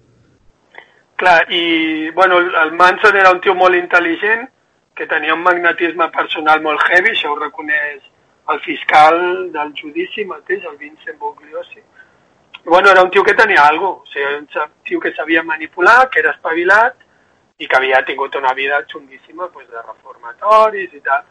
[1.15, 4.49] clar, i bueno, el Manson era un tio molt intel·ligent,
[4.95, 8.03] que tenia un magnetisme personal molt heavy, això ho reconeix
[8.49, 11.79] el fiscal del judici mateix, el Vincent Bugliosi.
[11.79, 14.47] I, bueno, era un tio que tenia alguna cosa, o sigui, un
[14.83, 16.95] tio que sabia manipular, que era espavilat
[17.57, 21.23] i que havia tingut una vida xunguíssima pues, de reformatoris i tal.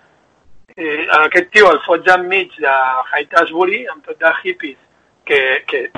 [0.77, 2.73] I aquest tio el fots enmig de
[3.13, 4.79] Haight-Ashbury, amb tot de hippies,
[5.25, 5.91] que, que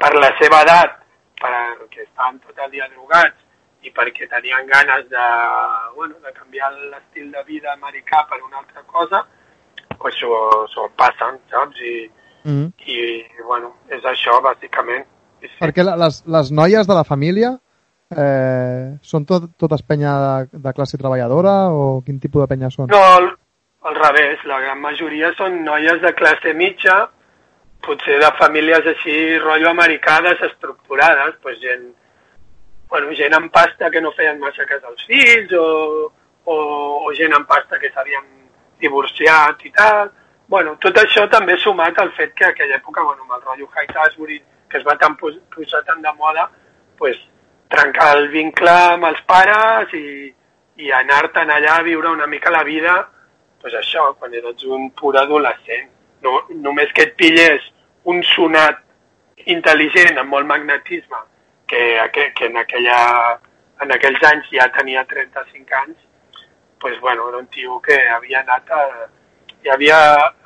[0.00, 0.96] per la seva edat,
[1.40, 3.38] perquè estaven tot el dia drogats
[3.86, 5.26] i perquè tenien ganes de,
[5.94, 9.24] bueno, de canviar l'estil de vida americà per una altra cosa,
[10.00, 11.78] pues s'ho passen, saps?
[11.84, 12.08] I,
[12.44, 12.72] Mm -hmm.
[12.86, 15.04] i, bueno, és això, bàsicament.
[15.40, 15.48] Sí.
[15.60, 17.58] Perquè les, les noies de la família
[18.16, 22.88] eh, són tot, totes penya de, de classe treballadora o quin tipus de penya són?
[22.88, 23.30] No, al,
[23.82, 27.08] al revés, la gran majoria són noies de classe mitja,
[27.86, 31.86] potser de famílies així, rotllo americà, desestructurades, pues gent,
[32.88, 36.12] bueno, gent amb pasta que no feien massa cas als fills, o,
[36.44, 36.56] o,
[37.06, 38.39] o gent amb pasta que s'havien
[38.80, 40.10] divorciat i tal.
[40.50, 43.68] Bueno, tot això també sumat al fet que a aquella època, bueno, amb el rotllo
[43.74, 44.40] Haight-Ashbury,
[44.70, 46.48] que es va tan pos- posar tan de moda,
[46.98, 47.16] pues,
[47.70, 50.34] trencar el vincle amb els pares i,
[50.82, 52.96] i anar-te'n allà a viure una mica la vida,
[53.60, 55.88] pues això, quan eres un pur adolescent.
[56.22, 57.62] No, només que et pillés
[58.10, 58.80] un sonat
[59.46, 61.20] intel·ligent amb molt magnetisme,
[61.66, 62.98] que, que, que en, aquella,
[63.80, 65.96] en aquells anys ja tenia 35 anys,
[66.80, 68.82] pues bueno, era un tio que havia anat a,
[69.64, 69.98] ja havia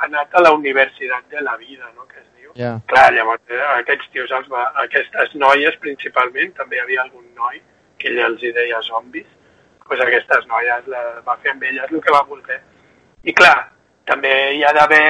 [0.07, 2.51] anat a la universitat de la vida, no?, que es diu.
[2.59, 2.75] Ja.
[2.91, 7.63] Clar, llavors eh, aquests tios, els va, aquestes noies principalment, també hi havia algun noi
[7.99, 9.27] que ell els hi deia zombis,
[9.87, 12.61] pues aquestes noies la, va fer amb elles el que va voler.
[13.25, 13.57] I clar,
[14.09, 15.09] també hi ha d'haver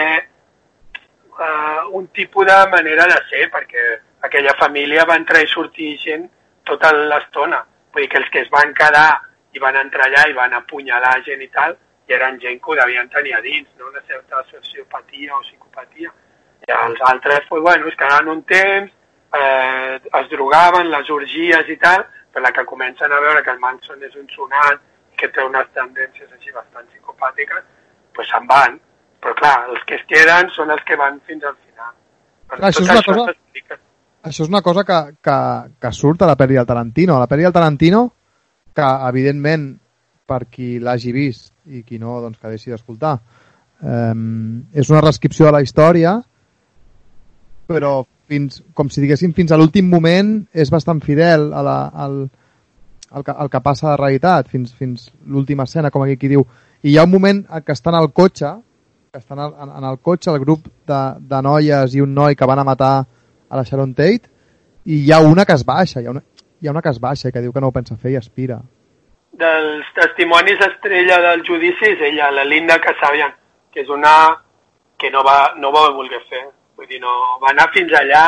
[1.35, 3.85] uh, un tipus de manera de ser, perquè
[4.27, 6.29] aquella família va entrar i sortir gent
[6.69, 7.65] tota l'estona.
[7.95, 9.09] Vull dir que els que es van quedar
[9.55, 11.77] i van entrar allà i van apunyalar gent i tal,
[12.09, 13.89] i eren gent que ho devien tenir a dins, no?
[13.89, 16.11] una certa sociopatia o psicopatia.
[16.67, 18.91] I els altres, pues, bueno, es quedaven un temps,
[19.35, 23.61] eh, es drogaven, les orgies i tal, però la que comencen a veure que el
[23.63, 24.81] Manson és un sonat
[25.13, 27.63] i que té unes tendències així bastant psicopàtiques,
[28.15, 28.81] pues se'n van.
[29.23, 31.93] Però clar, els que es queden són els que van fins al final.
[32.49, 33.79] Per Clar, això és una cosa- s'explica.
[34.25, 35.39] Això és una cosa que, que,
[35.81, 37.17] que surt a la pel·li del Tarantino.
[37.17, 38.03] A la pel·li del Tarantino,
[38.75, 39.73] que evidentment
[40.27, 43.19] per qui l'hagi vist i qui no, doncs que deixi d'escoltar,
[43.81, 44.15] eh,
[44.73, 46.19] és una reescripció de la història
[47.67, 52.19] però fins, com si diguéssim fins a l'últim moment és bastant fidel a la, al,
[53.11, 56.45] al, que, al que passa de realitat, fins, fins l'última escena, com aquí qui diu.
[56.85, 58.53] I hi ha un moment que estan al cotxe,
[59.13, 62.49] que estan en, en el cotxe, el grup de, de noies i un noi que
[62.49, 64.33] van a matar a la Sharon Tate,
[64.85, 66.25] i hi ha una que es baixa, hi ha una,
[66.65, 68.57] hi ha una que es baixa que diu que no ho pensa fer i aspira.
[69.41, 73.35] Dels testimonis estrella del judici és ella, la Linda Casabian,
[73.75, 74.13] que és una
[74.97, 76.41] que no va, no va voler fer.
[76.79, 78.23] Vull dir, no, va anar fins allà,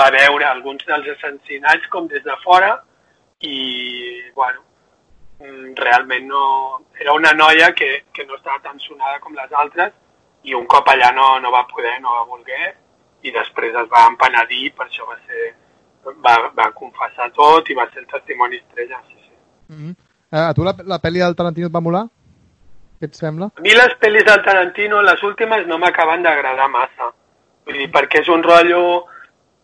[0.00, 2.72] va veure alguns dels assassinats com des de fora
[3.46, 3.54] i,
[4.34, 4.64] bueno,
[5.38, 6.42] mm, realment no...
[6.98, 9.94] Era una noia que, que no estava tan sonada com les altres
[10.42, 12.74] i un cop allà no, no va poder, no va voler
[13.22, 15.54] i després es va empenedir, per això va ser
[16.24, 19.34] va, va confessar tot i va ser el testimoni estrella, sí, sí.
[19.68, 19.94] Mm -hmm.
[20.32, 22.06] eh, a tu la, la pel·li del Tarantino et va molar?
[22.98, 23.50] Què et sembla?
[23.56, 27.12] A mi les pel·lis del Tarantino, les últimes, no m'acaben d'agradar massa.
[27.64, 29.06] Vull dir, perquè és un rotllo...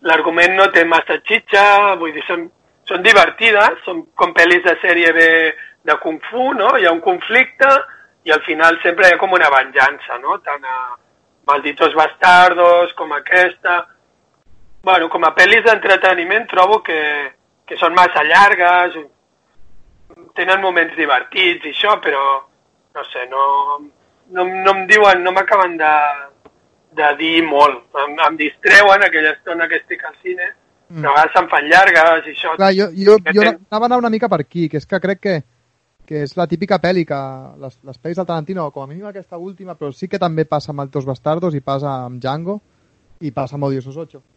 [0.04, 2.50] L'argument no té massa xitxa, vull dir, són,
[2.84, 5.20] són divertides, són com pel·lis de sèrie B
[5.82, 6.76] de Kung Fu, no?
[6.76, 7.70] Hi ha un conflicte
[8.24, 10.36] i al final sempre hi ha com una venjança, no?
[10.44, 10.76] Tant a
[11.46, 13.86] Malditos Bastardos com aquesta
[14.84, 17.00] bueno, com a pel·lis d'entreteniment trobo que,
[17.66, 18.98] que són massa llargues,
[20.36, 22.24] tenen moments divertits i això, però
[22.94, 23.44] no sé, no,
[24.36, 25.94] no, no em diuen, no m'acaben de,
[27.00, 27.86] de dir molt.
[28.04, 30.50] Em, em distreuen aquella estona que estic al cine,
[30.90, 31.00] mm.
[31.00, 32.54] però a vegades se'n fan llargues i això.
[32.60, 35.24] Clar, jo, jo, jo anava a anar una mica per aquí, que és que crec
[35.24, 35.38] que,
[36.04, 37.22] que és la típica pel·li que
[37.64, 40.74] les, les pel·lis del Tarantino, com a mínim aquesta última, però sí que també passa
[40.74, 42.60] amb Altos Bastardos i passa amb Django
[43.24, 44.33] i passa amb Odiosos 8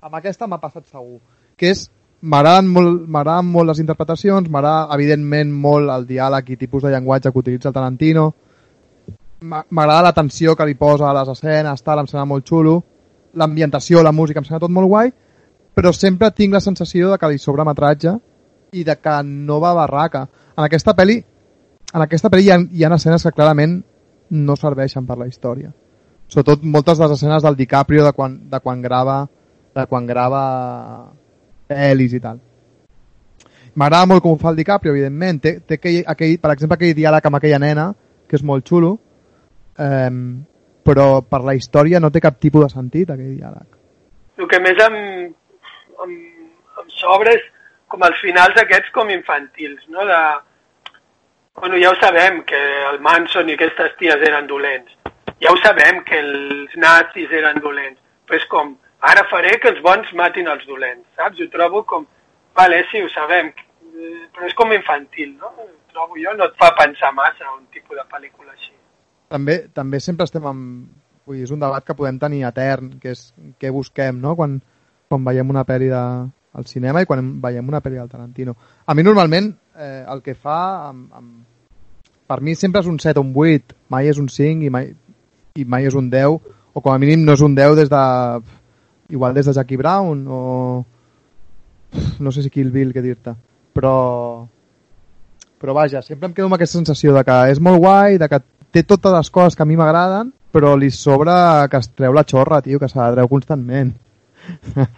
[0.00, 1.20] amb aquesta m'ha passat segur,
[1.56, 1.88] que és
[2.20, 7.38] m'agraden molt, molt les interpretacions, m'agrada evidentment molt el diàleg i tipus de llenguatge que
[7.38, 8.32] utilitza el Tarantino,
[9.40, 12.78] m'agrada la tensió que li posa a les escenes, tal, em sembla molt xulo,
[13.38, 15.12] l'ambientació, la música, em sembla tot molt guai,
[15.74, 18.16] però sempre tinc la sensació de que li sobra metratge
[18.74, 20.26] i de que no va barraca.
[20.56, 21.20] En aquesta pel·li,
[21.94, 23.78] en aquesta pel·li hi ha, hi ha escenes que clarament
[24.34, 25.70] no serveixen per la història.
[26.28, 29.22] Sobretot moltes de les escenes del DiCaprio de quan, de quan grava
[29.78, 30.42] de quan grava
[31.68, 32.40] pel·lis i tal.
[33.78, 35.40] M'agrada molt com ho fa el DiCaprio, evidentment.
[35.44, 37.90] Té, té aquell, aquell, per exemple, aquell diàleg amb aquella nena,
[38.28, 38.96] que és molt xulo,
[39.78, 40.10] eh,
[40.88, 43.78] però per la història no té cap tipus de sentit, aquell diàleg.
[44.38, 44.98] El que més em,
[46.04, 46.18] em,
[46.82, 47.46] em sobra és
[47.92, 50.04] com els finals aquests com infantils, no?
[50.08, 50.20] De,
[51.60, 52.60] bueno, ja ho sabem, que
[52.90, 54.94] el Manson i aquestes ties eren dolents.
[55.42, 58.00] Ja ho sabem, que els nazis eren dolents.
[58.26, 61.40] Però és com, ara faré que els bons matin els dolents, saps?
[61.40, 62.06] Ho trobo com,
[62.58, 63.52] vale, sí, ho sabem,
[64.34, 65.52] però és com infantil, no?
[65.92, 68.74] Trobo jo, no et fa pensar massa un tipus de pel·lícula així.
[69.32, 70.88] També, també sempre estem amb...
[71.28, 73.26] Vull dir, és un debat que podem tenir etern, que és
[73.60, 74.32] què busquem, no?
[74.38, 74.54] Quan,
[75.12, 76.04] quan veiem una pel·li de,
[76.58, 78.54] al cinema i quan veiem una pel·li del Tarantino.
[78.86, 80.58] A mi normalment eh, el que fa
[80.88, 81.34] amb, amb...
[82.28, 84.88] per mi sempre és un 7 o un 8, mai és un 5 i mai,
[85.54, 86.38] i mai és un 10
[86.72, 88.02] o com a mínim no és un 10 des de
[89.08, 90.84] igual des de Jackie Brown o
[92.20, 93.34] no sé si Kill Bill què dir-te
[93.72, 94.46] però
[95.58, 98.38] però vaja, sempre em quedo amb aquesta sensació de que és molt guai, de que
[98.70, 102.24] té totes les coses que a mi m'agraden, però li sobra que es treu la
[102.24, 103.94] xorra, tio, que se la treu constantment.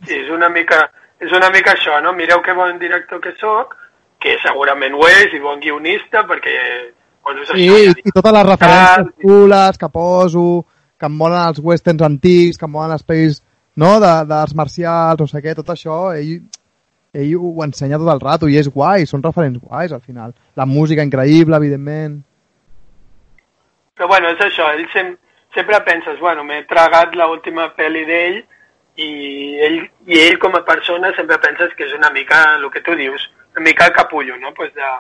[0.07, 0.83] Sí, és una mica,
[1.19, 2.13] és una mica això, no?
[2.15, 3.73] Mireu que bon director que sóc,
[4.21, 6.57] que segurament ho és, i bon guionista, perquè...
[7.25, 10.45] Bueno, és sí, això, i, i totes les referències cules que poso,
[11.01, 13.41] que em molen els westerns antics, que em molen els pells
[13.81, 13.97] no?
[14.01, 16.37] d'arts marcials, no sé què, tot això, ell,
[17.17, 20.35] ell ho ensenya tot el rato i és guai, són referents guais al final.
[20.61, 22.21] La música increïble, evidentment.
[23.97, 25.15] Però bueno, és això, ell sem
[25.57, 28.39] sempre penses, bueno, m'he tragat l'última pel·li d'ell
[29.01, 29.11] i
[29.67, 32.95] ell, i ell com a persona sempre penses que és una mica el que tu
[32.99, 34.55] dius, una mica el capullo, no?
[34.55, 34.95] Pues de,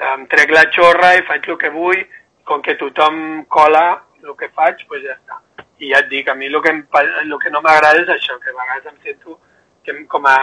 [0.00, 2.04] de, em trec la xorra i faig el que vull,
[2.44, 3.86] com que tothom cola
[4.24, 5.43] el que faig, pues ja està
[5.78, 6.84] i ja et dic, a mi el que, em,
[7.22, 9.38] el que no m'agrada és això, que a vegades em sento
[9.84, 10.36] que com, a,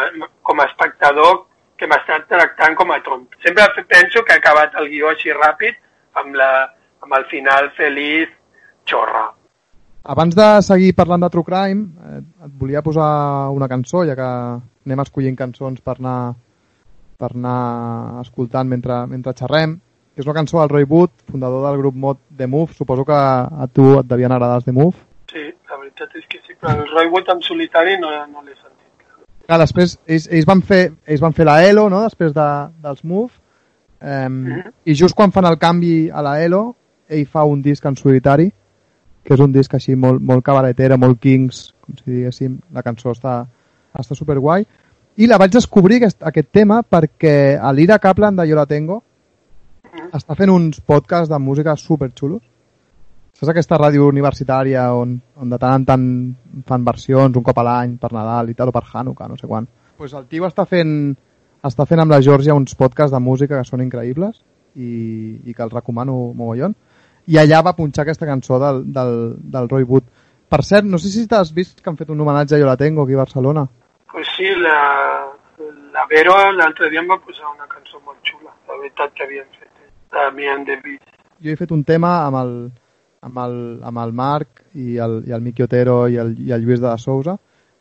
[0.44, 1.46] com a espectador
[1.78, 3.26] que m'estan tractant com a tron.
[3.44, 5.80] Sempre penso que ha acabat el guió així ràpid
[6.22, 6.52] amb, la,
[7.02, 8.30] amb el final feliç
[8.86, 9.32] xorra.
[10.14, 14.30] Abans de seguir parlant de True Crime, eh, et volia posar una cançó, ja que
[14.86, 16.34] anem escollint cançons per anar,
[17.22, 19.78] per anar escoltant mentre, mentre xerrem,
[20.14, 22.74] que és una cançó del Roy Wood, fundador del grup mod The Move.
[22.78, 25.11] Suposo que a tu et devien agradar els The Move.
[26.02, 28.88] Veritat és que sí, però el Roy Wood en solitari no, no l'he sentit.
[29.46, 32.48] Clar, després ells, ells, van fer, ells van fer la ELO, no?, després de,
[32.82, 33.32] dels Move,
[34.02, 34.72] um, mm -hmm.
[34.86, 36.76] i just quan fan el canvi a la ELO,
[37.08, 38.52] ell fa un disc en solitari,
[39.24, 43.12] que és un disc així molt, molt cabaretera, molt Kings, com si diguéssim, la cançó
[43.12, 43.46] està,
[43.94, 44.66] està superguai.
[45.18, 49.04] I la vaig descobrir, aquest, aquest tema, perquè a l'Ira Kaplan de Yo la Tengo
[50.14, 52.42] està fent uns podcasts de música superxulos.
[53.42, 56.04] Saps aquesta ràdio universitària on, on de tant en tant
[56.70, 59.48] fan versions un cop a l'any per Nadal i tal, o per Hanukkah, no sé
[59.50, 59.66] quan.
[59.98, 60.92] Pues el tio està fent,
[61.66, 64.36] està fent amb la Georgia uns podcasts de música que són increïbles
[64.78, 64.92] i,
[65.42, 66.76] i que els recomano mogollon.
[67.34, 69.18] I allà va punxar aquesta cançó del, del,
[69.56, 70.12] del Roy Wood.
[70.54, 72.78] Per cert, no sé si t'has vist que han fet un homenatge a Jo la
[72.78, 73.66] tengo aquí a Barcelona.
[74.14, 74.78] Pues sí, la,
[75.98, 79.50] la Vero l'altre dia em va posar una cançó molt xula, la veritat que havien
[79.58, 79.74] fet,
[80.14, 81.02] de Mian Davis.
[81.42, 82.56] Jo he fet un tema amb el,
[83.22, 83.56] amb el,
[83.86, 86.90] amb el Marc i el, i el Miqui Otero i el, i el Lluís de
[86.90, 87.38] la Sousa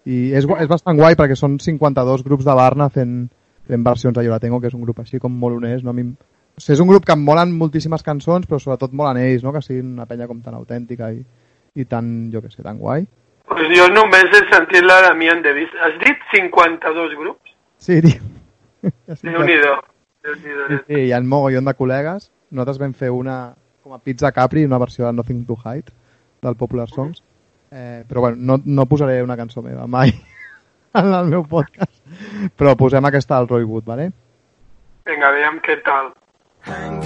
[0.09, 3.23] i és, és bastant guai perquè són 52 grups de Barna fent,
[3.69, 5.93] fent versions de Jo la tengo, que és un grup així com molt honest, no?
[5.93, 9.21] A mi, o sigui, és un grup que em molen moltíssimes cançons, però sobretot molen
[9.21, 9.53] ells, no?
[9.53, 11.21] que siguin una penya com tan autèntica i,
[11.77, 13.07] i tan, jo que sé, tan guai.
[13.51, 15.73] Pues jo només he sentit la de Mian Davis.
[15.83, 17.57] Has dit 52 grups?
[17.81, 18.21] Sí, tio.
[18.81, 19.73] Ja sí, sí, Déu-n'hi-do.
[20.87, 22.31] sí, hi ha un mogollon de col·legues.
[22.51, 23.39] Nosaltres vam fer una
[23.91, 25.93] com a Pizza Capri, una versió de Nothing to Hide,
[26.43, 27.25] del Popular Songs.
[27.73, 30.15] Eh, però bueno, no, no posaré una cançó meva mai
[30.95, 31.99] en el meu podcast.
[32.55, 34.13] Però posem aquesta del Roy Wood, vale?
[35.11, 36.15] Vinga, veiem què tal.
[36.71, 37.01] Sing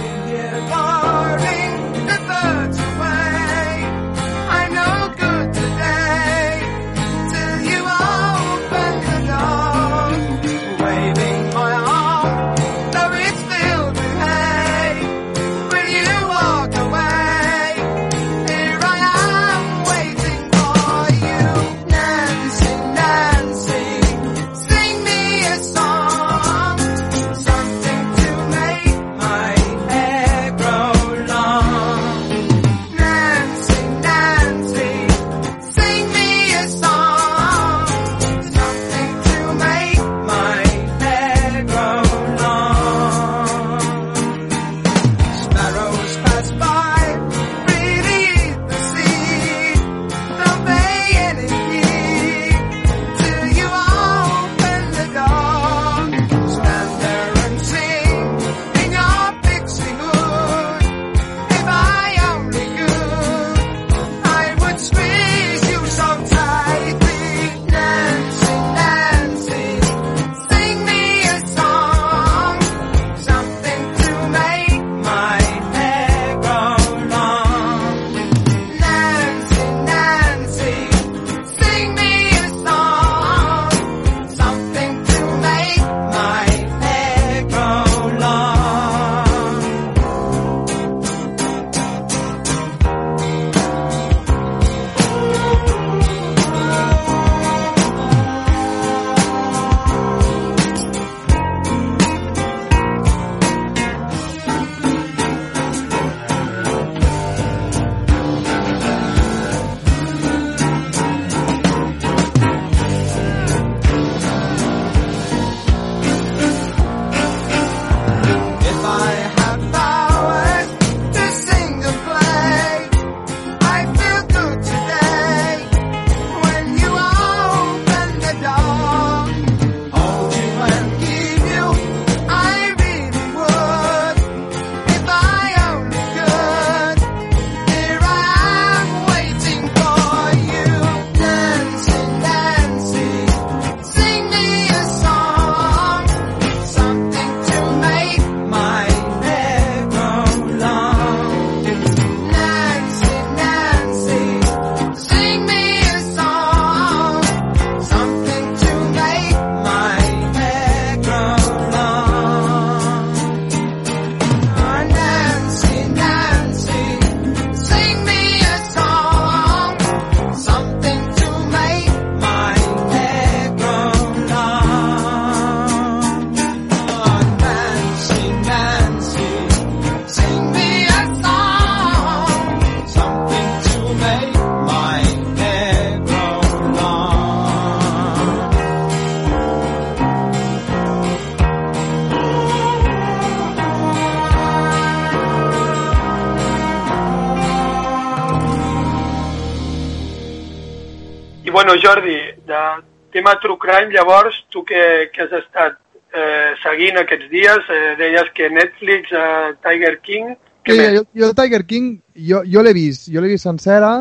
[201.65, 205.77] bueno, Jordi, de tema True Crime, llavors, tu que, que has estat
[206.13, 210.35] eh, seguint aquests dies, eh, deies que Netflix, eh, Tiger King...
[210.65, 210.93] Què Sí, més?
[210.97, 213.91] jo, jo Tiger King, jo, jo l'he vist, jo l'he vist sencera,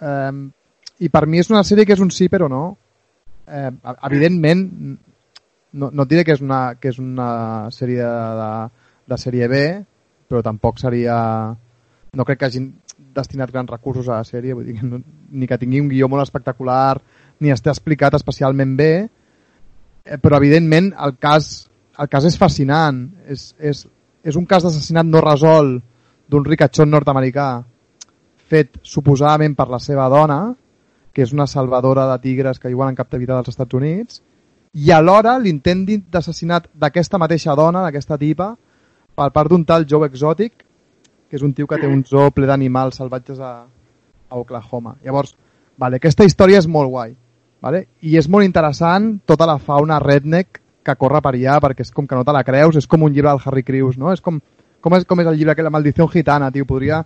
[0.00, 0.32] eh,
[1.00, 2.64] i per mi és una sèrie que és un sí però no.
[3.46, 3.70] Eh,
[4.08, 4.64] evidentment,
[5.72, 8.08] no, no et diré que és una, que és una sèrie
[8.40, 8.50] de,
[9.12, 9.62] de sèrie B,
[10.28, 11.16] però tampoc seria...
[12.16, 12.70] No crec que hagin
[13.16, 15.00] destinat grans recursos a la sèrie, vull dir, no,
[15.30, 16.98] ni que tingui un guió molt espectacular,
[17.40, 18.92] ni esté explicat especialment bé,
[20.04, 21.66] eh, però evidentment el cas,
[21.98, 23.02] el cas és fascinant.
[23.26, 23.86] És, és,
[24.26, 25.82] és un cas d'assassinat no resolt
[26.28, 27.50] d'un ricachón nord-americà
[28.50, 30.40] fet suposadament per la seva dona,
[31.12, 34.20] que és una salvadora de tigres que viuen en captivitat als Estats Units,
[34.76, 38.50] i alhora l'intent d'assassinat d'aquesta mateixa dona, d'aquesta tipa,
[39.16, 40.65] per part d'un tal Joe Exotic,
[41.36, 43.66] que és un tio que té un zoo ple d'animals salvatges a,
[44.30, 44.96] a Oklahoma.
[45.04, 45.34] Llavors,
[45.76, 47.12] vale, aquesta història és molt guai.
[47.60, 47.86] Vale?
[48.00, 52.06] I és molt interessant tota la fauna redneck que corre per allà, perquè és com
[52.06, 54.12] que no te la creus, és com un llibre del Harry Crews, no?
[54.14, 54.38] És com,
[54.80, 57.04] com, és, com és el llibre, que la maldició gitana, tio, podria...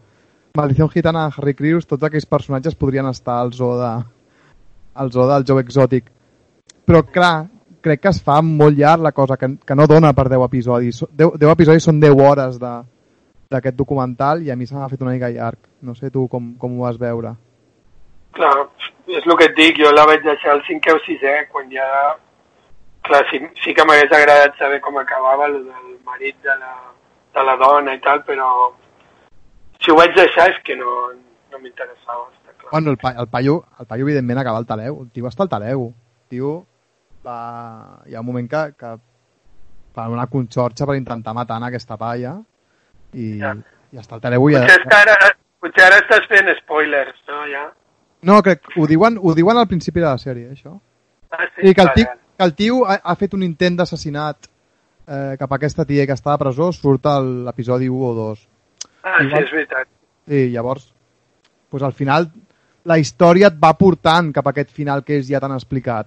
[0.58, 3.90] Maldició gitana de Harry Crews, tots aquells personatges podrien estar al zoo, de,
[4.98, 6.10] al zoo del Joe Exotic.
[6.84, 7.46] Però, clar,
[7.80, 11.04] crec que es fa molt llarg la cosa, que, que no dona per 10 episodis.
[11.06, 12.72] 10, 10 episodis són 10 hores de
[13.50, 15.58] d'aquest documental i a mi se m'ha fet una mica llarg.
[15.82, 17.34] No sé tu com, com ho vas veure.
[18.36, 18.52] Clar,
[19.10, 21.86] és el que et dic, jo la vaig deixar al cinquè o sisè, quan ja...
[23.08, 26.74] Clar, sí, sí que m'hagués agradat saber com acabava el del marit de la,
[27.34, 28.50] de la dona i tal, però
[29.80, 30.92] si ho vaig deixar és que no,
[31.50, 32.28] no m'interessava.
[32.70, 35.00] Bueno, el, pa, el, paio, el paio evidentment acaba al taleu.
[35.02, 35.88] El tio està al taleu.
[35.88, 36.52] El tio
[37.26, 37.38] va...
[38.06, 38.92] Hi ha un moment que, que
[39.96, 42.36] fa una conxorxa per intentar matar en aquesta palla
[43.14, 43.54] i, Ja.
[43.92, 44.54] i està al taleu i...
[44.54, 45.16] Potser, és que ara,
[45.60, 47.64] potser ara estàs fent spoilers, no, ja?
[48.22, 50.74] No, crec, ho diuen, ho diuen al principi de la sèrie, això.
[51.32, 52.06] Ah, Sí, que el, tio,
[52.36, 54.46] que el tio ha, ha fet un intent d'assassinat
[55.06, 58.46] eh, cap a aquesta tia que està a presó, surt a l'episodi 1 o 2.
[59.02, 59.88] Ah, sí, igual- és veritat.
[60.30, 60.92] I llavors,
[61.70, 62.28] pues al final,
[62.84, 66.06] la història et va portant cap a aquest final que ells ja t'han explicat,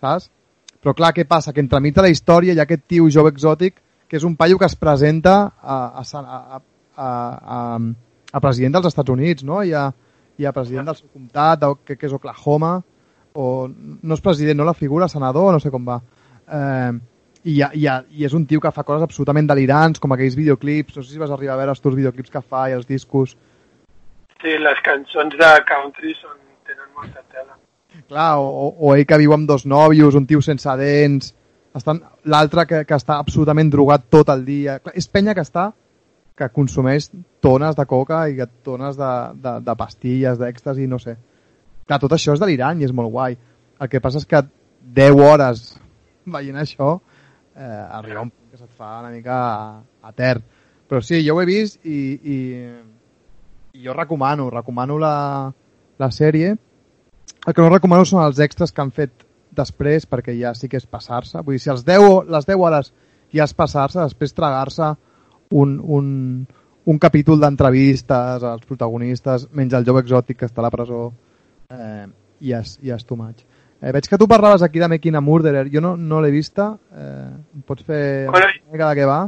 [0.00, 0.28] saps?
[0.82, 1.52] Però clar, què passa?
[1.52, 4.58] Que entremig de la història hi ha aquest tio jove exòtic que és un paio
[4.58, 6.60] que es presenta a, a, a,
[6.96, 7.08] a,
[7.56, 7.60] a,
[8.32, 9.62] a president dels Estats Units, no?
[9.62, 9.88] I a,
[10.38, 12.76] i a president del seu comtat, de, que, que és Oklahoma,
[13.34, 15.98] o no és president, no la figura, senador, no sé com va.
[16.44, 16.92] Eh,
[17.44, 17.70] i, ha,
[18.08, 21.20] I és un tio que fa coses absolutament delirants, com aquells videoclips, no sé si
[21.20, 23.36] vas arribar a veure els teus videoclips que fa i els discos.
[24.40, 26.38] Sí, les cançons de country són,
[26.68, 27.56] tenen molta tela.
[28.08, 31.34] Clar, o, o, o ell que viu amb dos nòvios, un tio sense dents,
[31.74, 32.00] estan
[32.30, 34.78] l'altre que, que està absolutament drogat tot el dia.
[34.82, 35.70] Clar, és penya que està
[36.38, 37.10] que consumeix
[37.44, 39.12] tones de coca i tones de,
[39.42, 41.16] de, de pastilles, d'èxtasi, no sé.
[41.86, 43.36] Clar, tot això és delirant i és molt guai.
[43.80, 44.42] El que passa és que
[44.98, 45.64] 10 hores
[46.36, 46.96] veient això
[47.54, 49.36] eh, arriba un punt que se't fa una mica
[50.08, 50.42] etern.
[50.88, 51.98] Però sí, jo ho he vist i,
[52.34, 52.38] i,
[53.74, 55.14] i jo recomano, recomano la,
[55.98, 56.54] la sèrie.
[57.44, 59.23] El que no recomano són els extras que han fet
[59.56, 61.40] després, perquè ja sí que és passar-se.
[61.42, 62.92] Vull dir, si els 10, les 10 hores
[63.34, 64.92] ja és passar-se, després tragar-se
[65.54, 66.06] un, un,
[66.84, 71.08] un capítol d'entrevistes als protagonistes, menys el jove exòtic que està a la presó,
[71.70, 72.06] eh,
[72.40, 73.44] ja, és, ja és too much.
[73.84, 75.66] Eh, veig que tu parlaves aquí de Making a Murderer.
[75.72, 76.70] Jo no, no l'he vista.
[76.96, 79.20] Eh, pots fer Bueno, una mica de què va?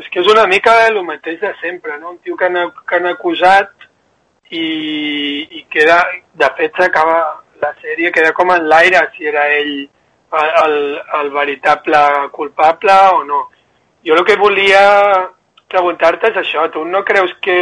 [0.00, 2.14] És que és una mica el mateix de sempre, no?
[2.14, 3.72] Un tio que han, que han acusat
[4.50, 4.64] i,
[5.60, 6.00] i queda,
[6.40, 7.18] de fet s'acaba
[7.60, 9.74] la sèrie, queda com en l'aire si era ell
[10.32, 10.76] el, el,
[11.20, 11.98] el veritable
[12.32, 13.48] culpable o no.
[14.06, 14.82] Jo el que volia
[15.70, 17.58] preguntar-te és això, tu no creus que,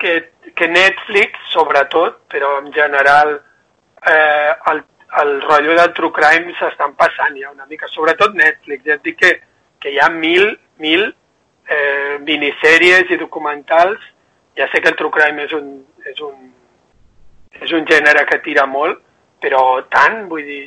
[0.00, 0.14] que,
[0.54, 4.82] que Netflix, sobretot, però en general eh, el,
[5.22, 9.20] el rotllo del true crime s'estan passant ja una mica, sobretot Netflix, ja et dic
[9.20, 9.32] que,
[9.82, 10.48] que hi ha mil,
[10.82, 11.06] mil
[11.68, 14.02] eh, minissèries i documentals,
[14.56, 15.70] ja sé que el true crime és un,
[16.06, 16.50] és un,
[17.62, 19.00] és un gènere que tira molt,
[19.42, 20.64] però tant, vull dir,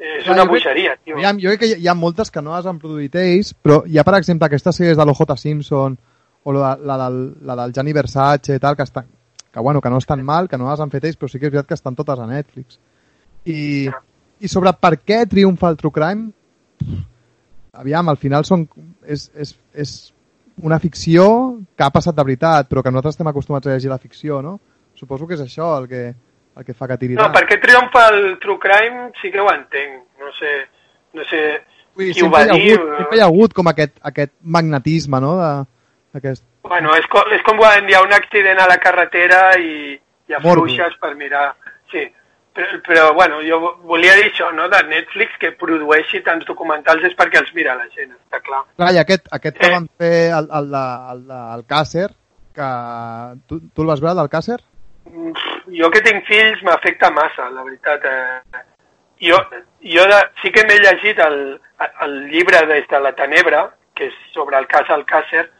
[0.00, 1.18] és una bogeria, tio.
[1.18, 3.98] Aviam, jo crec que hi ha moltes que no les han produït ells, però hi
[4.00, 5.96] ha, per exemple, aquestes sèries de l'OJ Simpson
[6.42, 9.10] o la, la, del, la del Gianni Versace i tal, que, estan,
[9.52, 11.50] que, bueno, que no estan mal, que no les han fet ells, però sí que
[11.50, 12.80] és veritat que estan totes a Netflix.
[13.44, 13.90] I,
[14.40, 16.96] i sobre per què triomfa el True Crime,
[17.76, 18.64] aviam, al final són,
[19.04, 19.94] és, és, és
[20.64, 21.26] una ficció
[21.76, 24.56] que ha passat de veritat, però que nosaltres estem acostumats a llegir la ficció, no?
[25.00, 26.02] Suposo que és això el que,
[26.60, 29.48] el que fa que tiri No, per què triomfa el true crime sí que ho
[29.52, 30.02] entenc.
[30.20, 30.52] No sé,
[31.16, 31.42] no sé
[31.96, 32.74] Vull dir, qui ho va hi ha dir.
[32.76, 35.50] hagut, sempre hi ha hagut com aquest, aquest magnetisme, no?, de,
[36.20, 36.44] aquest...
[36.68, 40.32] Bueno, és com, és com quan hi ha un accident a la carretera i, i
[40.36, 40.66] Morbo.
[40.68, 41.46] afluixes per mirar.
[41.90, 42.04] Sí,
[42.54, 47.16] però, però bueno, jo volia dir això, no?, de Netflix, que produeixi tants documentals és
[47.18, 48.62] perquè els mira la gent, està clar.
[48.76, 49.74] Clar, i aquest, aquest que Eh.
[49.74, 52.08] van fer el, el, el, de, el Càcer,
[52.54, 52.68] que
[53.48, 54.60] tu, tu el vas veure, el del Càcer?
[55.08, 55.32] Mm,
[55.78, 58.04] Jo que tinc fills m'afecta massa, la veritat.
[58.04, 58.64] Eh.
[59.28, 59.38] Jo,
[59.84, 61.60] jo de, sí que m'he llegit el,
[62.06, 65.50] el llibre des de la Tenebra, que és sobre el cas Alcácer,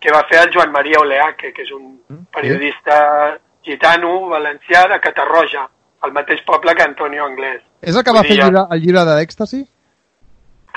[0.00, 4.98] que va fer el Joan Maria Oleaque, que és un Mm, periodista gitano valencià de
[5.00, 5.68] Catarroja,
[6.04, 7.60] el mateix poble que Antonio Anglès.
[7.82, 9.60] És el que va Vull fer el llibre, el llibre d'èxtasi?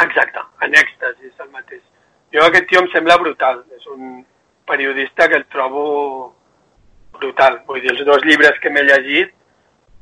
[0.04, 1.82] Exacte, en èxtasi és el mateix.
[2.34, 4.26] Jo aquest tio em sembla brutal, és un
[4.68, 6.36] periodista que el trobo
[7.18, 7.61] brutal.
[7.68, 9.32] Vull dir, els dos llibres que m'he llegit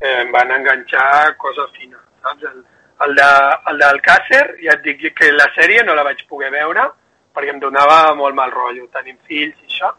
[0.01, 2.47] eh, em van enganxar cosa fina, saps?
[2.49, 2.63] El,
[3.05, 3.29] el, de,
[3.71, 6.89] el d'Alcàcer, ja et dic que la sèrie no la vaig poder veure
[7.31, 9.91] perquè em donava molt mal rotllo, tenim fills i això,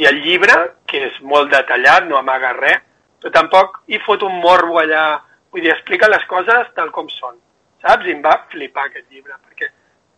[0.00, 0.54] i el llibre,
[0.90, 2.82] que és molt detallat, no amaga res,
[3.20, 5.04] però tampoc hi fot un morbo allà,
[5.52, 7.36] vull dir, explica les coses tal com són,
[7.84, 8.08] saps?
[8.08, 9.70] I em va flipar aquest llibre, perquè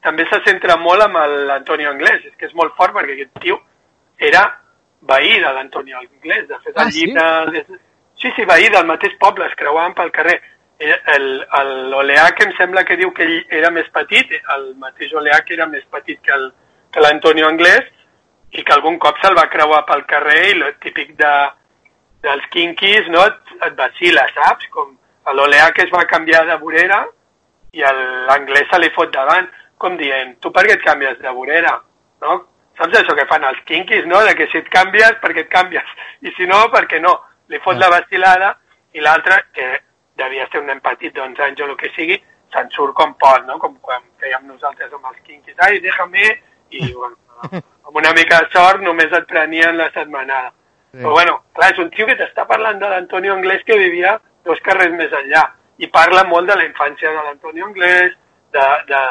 [0.06, 1.18] també se centra molt amb
[1.50, 3.58] l'Antonio Anglès, és que és molt fort perquè aquest tio
[4.30, 4.46] era
[5.02, 7.06] veí de l'Antonio Anglès, de fet el Ah, sí?
[8.20, 10.40] Sí, sí, veí del mateix poble, es creuaven pel carrer.
[10.78, 11.46] Eh, el-
[11.90, 15.84] L'Oleac em sembla que diu que ell era més petit, el mateix Oleac era més
[15.90, 16.52] petit que el-
[16.92, 17.84] que l'Antonio Anglès,
[18.52, 21.32] i que algun cop se'l va creuar pel carrer i el típic de,
[22.22, 24.66] dels quinquis no, et, et vacila, saps?
[24.70, 24.96] Com
[25.34, 27.06] l'Oleac es va canviar de vorera
[27.72, 31.74] i l'anglès se li fot davant, com dient, tu per què et canvies de vorera?
[32.22, 32.46] No?
[32.76, 34.20] Saps això que fan els quinquis, no?
[34.26, 37.14] De que si et canvies, perquè et canvies, i si no, perquè no.
[37.48, 38.56] Li fot la vacilada
[38.96, 39.68] i l'altre, que
[40.18, 42.18] devia ser un nen petit d'11 anys o el que sigui,
[42.52, 43.58] se'n surt com pot, no?
[43.62, 45.56] Com quan fèiem nosaltres amb els quinquis.
[45.64, 46.28] Ai, déjame,
[46.74, 47.16] i bueno,
[47.86, 50.52] amb una mica de sort només et prenien la setmanada.
[50.92, 51.02] Sí.
[51.02, 54.16] Però bueno, clar, és un tio que t'està parlant de l'Antonio Anglès que vivia
[54.46, 55.44] dos carrers més enllà
[55.82, 58.14] i parla molt de la infància de l'Antonio Anglès,
[58.56, 59.02] de, de,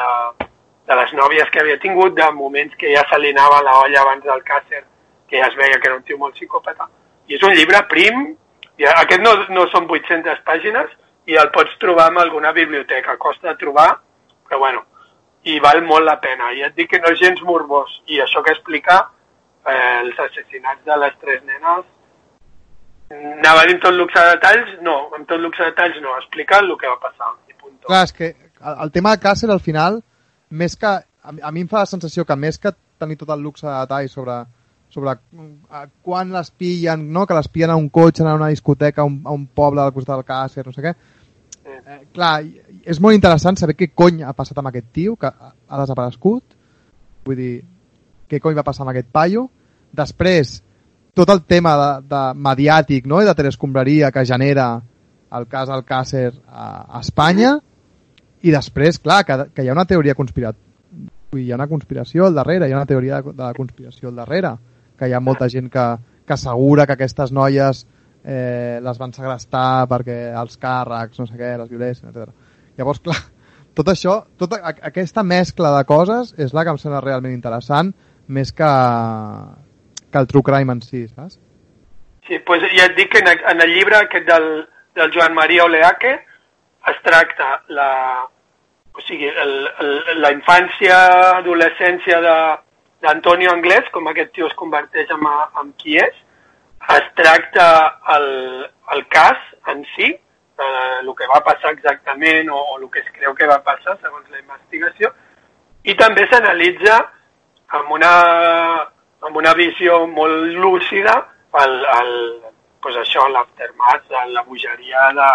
[0.86, 4.02] de les nòvies que havia tingut, de moments que ja se li anava la olla
[4.02, 4.84] abans del càcer,
[5.28, 6.86] que ja es veia que era un tio molt psicòpata.
[7.26, 8.28] I és un llibre prim,
[8.78, 10.92] i aquest no, no són 800 pàgines,
[11.26, 13.88] i el pots trobar en alguna biblioteca, costa trobar,
[14.46, 14.84] però bueno,
[15.46, 16.52] i val molt la pena.
[16.54, 17.90] I et dic que no és gens morbós.
[18.10, 19.00] I això que explica
[19.66, 21.86] eh, els assassinats de les tres nenes,
[23.10, 24.74] anava a dir tot luxe de detalls?
[24.82, 27.32] No, amb tot luxe de detalls no, explica el que va passar.
[27.50, 27.78] I punt.
[27.86, 30.00] Clar, és que el, el tema de Càcer, al final,
[30.50, 30.86] més que...
[31.26, 33.66] A, mi- a mi em fa la sensació que més que tenir tot el luxe
[33.66, 34.36] de detalls sobre,
[34.94, 37.26] sobre eh, quan les pillen, no?
[37.26, 39.92] que les pillen a un cotxe, a una discoteca, a un, a un poble al
[39.92, 40.92] costat del Càcer, no sé què,
[41.66, 42.36] eh, clar,
[42.86, 46.54] és molt interessant saber què cony ha passat amb aquest tio, que ha, desaparegut,
[47.26, 47.52] vull dir,
[48.30, 49.48] què cony va passar amb aquest paio,
[49.92, 50.60] després,
[51.16, 53.18] tot el tema de, de mediàtic no?
[53.22, 54.76] i de telescombraria que genera
[55.36, 57.56] el cas Alcácer a, a Espanya
[58.46, 60.64] i després, clar, que, que hi ha una teoria conspirativa
[61.36, 64.16] hi ha una conspiració al darrere, hi ha una teoria de, de la conspiració al
[64.22, 64.54] darrere,
[64.96, 65.84] que hi ha molta gent que,
[66.26, 67.84] que assegura que aquestes noies
[68.24, 72.30] eh, les van segrestar perquè els càrrecs, no sé què, les violessin, etc.
[72.78, 73.18] Llavors, clar,
[73.76, 77.92] tot això, tota aquesta mescla de coses és la que em sembla realment interessant,
[78.26, 78.70] més que,
[80.10, 81.38] que el true crime en si, saps?
[82.26, 84.48] Sí, pues ja et dic que en, en el llibre aquest del,
[84.98, 86.16] del Joan Maria Oleaque
[86.90, 87.90] es tracta la,
[88.96, 90.96] o sigui, el, el, la infància,
[91.36, 92.20] adolescència
[93.04, 95.26] d'Antonio Anglès, com aquest tio es converteix en,
[95.60, 96.16] en qui és,
[96.96, 97.66] es tracta
[98.16, 98.28] el,
[98.94, 99.38] el cas
[99.72, 103.48] en si, eh, el que va passar exactament o, o el que es creu que
[103.50, 105.12] va passar segons la investigació,
[105.84, 106.98] i també s'analitza
[107.78, 108.12] amb una,
[109.26, 111.16] amb una visió molt lúcida
[111.62, 112.14] el, el,
[112.82, 115.30] pues això, l'aftermath, la bogeria de,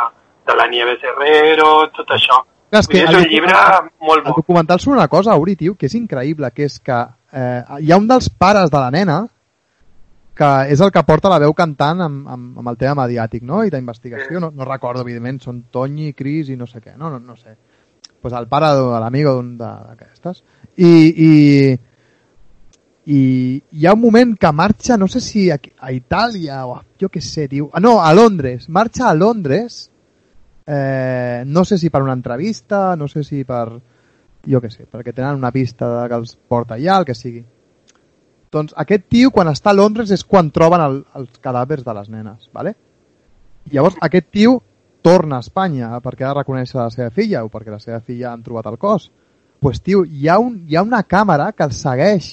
[0.47, 2.41] de la Nieves Herrero, tot això.
[2.71, 3.55] És que és el un llibre
[3.99, 4.37] molt El bo.
[4.37, 6.97] documental sobre una cosa, Uri, tio, que és increïble, que és que
[7.33, 9.27] eh, hi ha un dels pares de la nena
[10.33, 13.65] que és el que porta la veu cantant amb, amb, amb el tema mediàtic, no?
[13.67, 17.11] I d'investigació, no, no recordo, evidentment, són Toñi, Cris i no sé què, no?
[17.11, 17.57] No, no sé.
[18.21, 20.43] pues el pare de l'amigo d'un d'aquestes.
[20.77, 20.91] I,
[21.25, 21.31] i,
[23.11, 23.21] i
[23.71, 27.09] hi ha un moment que marxa, no sé si a, a Itàlia o a, jo
[27.09, 27.69] què sé, tio.
[27.73, 28.69] Ah, no, a Londres.
[28.69, 29.90] Marxa a Londres
[30.67, 33.65] eh, no sé si per una entrevista, no sé si per
[34.47, 37.43] jo què sé, perquè tenen una pista de, que els porta allà, el que sigui.
[38.51, 42.09] Doncs aquest tio, quan està a Londres, és quan troben el, els cadàvers de les
[42.11, 42.75] nenes, ¿vale?
[43.71, 44.57] Llavors, aquest tio
[45.01, 48.31] torna a Espanya perquè ha de reconèixer la seva filla o perquè la seva filla
[48.33, 49.07] han trobat el cos.
[49.09, 49.19] Doncs,
[49.61, 52.31] pues, tio, hi ha, un, hi ha una càmera que el segueix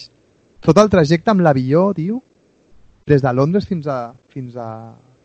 [0.65, 2.23] tot el trajecte amb l'avió, tio,
[3.07, 4.69] des de Londres fins a, fins a,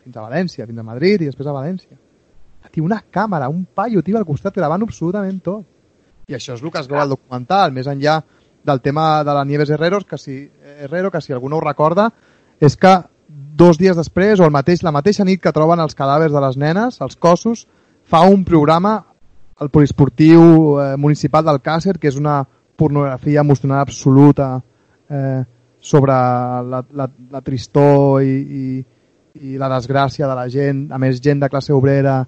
[0.03, 1.97] fins a València, fins a Madrid i després a València.
[2.71, 5.65] Tio, una càmera, un paio, tio, al costat gravant absolutament tot.
[6.27, 8.21] I això és el que es veu al documental, més enllà
[8.63, 10.37] del tema de la Nieves Herrero, que si,
[10.79, 12.09] Herrero, que si algú no ho recorda,
[12.59, 12.93] és que
[13.27, 16.57] dos dies després o el mateix, la mateixa nit que troben els cadàvers de les
[16.57, 17.67] nenes, els cossos,
[18.03, 18.95] fa un programa
[19.59, 22.41] al poliesportiu eh, municipal del Càcer, que és una
[22.75, 24.55] pornografia emocional absoluta
[25.09, 25.43] eh,
[25.79, 28.63] sobre la, la, la tristor i, i,
[29.51, 32.23] i la desgràcia de la gent, a més gent de classe obrera,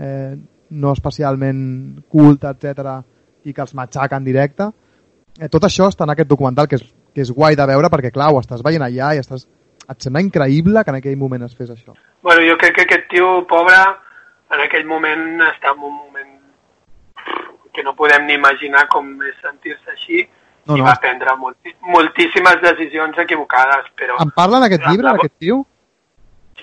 [0.00, 0.34] eh,
[0.70, 3.00] no especialment culta, etc
[3.44, 4.66] i que els matxaca en directe.
[5.40, 6.82] Eh, tot això està en aquest documental, que és,
[7.14, 9.46] que és guai de veure, perquè clar, ho estàs veient allà i estàs...
[9.90, 11.94] et sembla increïble que en aquell moment es fes això.
[12.22, 13.78] Bueno, jo crec que aquest tio, pobre,
[14.52, 16.36] en aquell moment està en un moment
[17.72, 20.22] que no podem ni imaginar com és sentir-se així
[20.68, 20.84] No, i no.
[20.84, 24.18] va prendre molti moltíssimes decisions equivocades, però...
[24.20, 25.62] En parla en aquest llibre, la- aquest tio?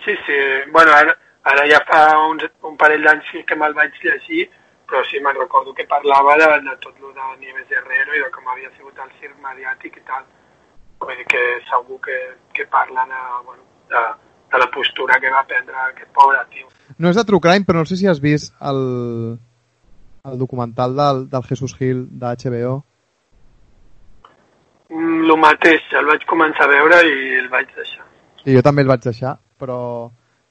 [0.05, 0.37] Sí, sí.
[0.71, 1.15] Bueno, ara,
[1.51, 4.47] ara ja fa uns, un parell d'anys que me'l vaig llegir,
[4.87, 8.29] però sí, me'n recordo que parlava de, de tot lo de Nieves Herrero i de
[8.31, 10.23] com havia sigut el circ mediàtic i tal.
[11.01, 12.17] Vull dir que segur que,
[12.55, 14.03] que parlen a, bueno, de,
[14.51, 16.69] de la postura que va prendre aquest pobre tio.
[16.97, 19.37] No és de True Crime, però no sé si has vist el,
[20.31, 22.77] el documental del, del Jesus Hill de HBO.
[24.89, 28.05] Mm, lo mateix, el vaig començar a veure i el vaig deixar.
[28.43, 29.79] Sí, jo també el vaig deixar, però,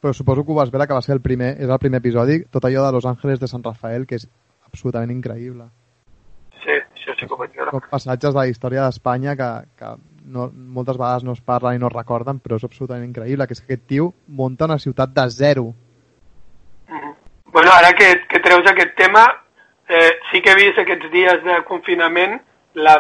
[0.01, 2.43] però suposo que ho vas veure que va ser el primer, és el primer episodi,
[2.53, 4.29] tot allò de Los Ángeles de San Rafael, que és
[4.67, 5.69] absolutament increïble.
[6.65, 7.81] Sí, això sí que ho vaig veure.
[7.91, 9.95] Passatges de la història d'Espanya que, que
[10.27, 13.57] no, moltes vegades no es parlen i no es recorden, però és absolutament increïble, que
[13.57, 15.67] és que aquest tio munta una ciutat de zero.
[16.89, 17.15] Mhm.
[17.53, 19.25] Bueno, ara que, que treus aquest tema,
[19.89, 22.41] eh, sí que he vist aquests dies de confinament
[22.75, 22.97] la,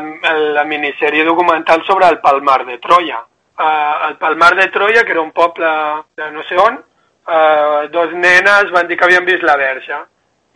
[0.56, 3.20] la minissèrie documental sobre el Palmar de Troia.
[3.56, 5.68] Uh, el Palmar de Troia, que era un poble
[6.16, 9.96] de no sé on, uh, dos nenes van dir que havien vist la verge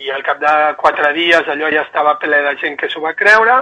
[0.04, 3.14] i al cap de quatre dies allò ja estava ple de gent que s'ho va
[3.16, 3.56] creure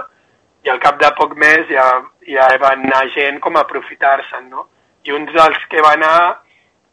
[0.67, 1.87] i al cap de poc més ja,
[2.27, 4.67] ja va anar gent com a aprofitar-se'n, no?
[5.07, 6.19] I un dels que va anar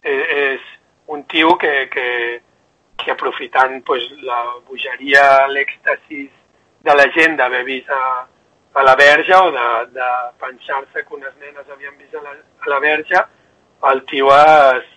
[0.02, 0.72] eh, és
[1.10, 2.06] un tio que, que,
[3.02, 4.38] que aprofitant pues, la
[4.68, 6.30] bogeria, l'èxtasis
[6.86, 8.02] de la gent d'haver vist a,
[8.76, 10.08] a la verge o de, de
[10.38, 13.22] pensar-se que unes nenes havien vist a la, a la verge,
[13.90, 14.88] el tio es,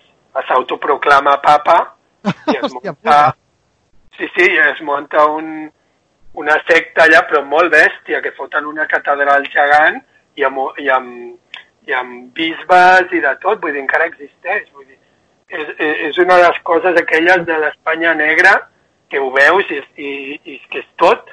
[0.48, 1.78] s'autoproclama papa
[2.52, 3.34] i es munta,
[4.18, 5.70] sí, sí, es munta un,
[6.34, 9.96] una secta allà, però molt bèstia, que foten una catedral gegant
[10.36, 11.56] i amb, i amb,
[11.88, 14.68] i amb bisbes i de tot, vull dir, encara existeix.
[14.74, 14.98] Vull dir,
[15.48, 18.52] és, és és una de les coses aquelles de l'Espanya negra
[19.10, 20.12] que ho veus i, i,
[20.52, 21.32] i que és tot,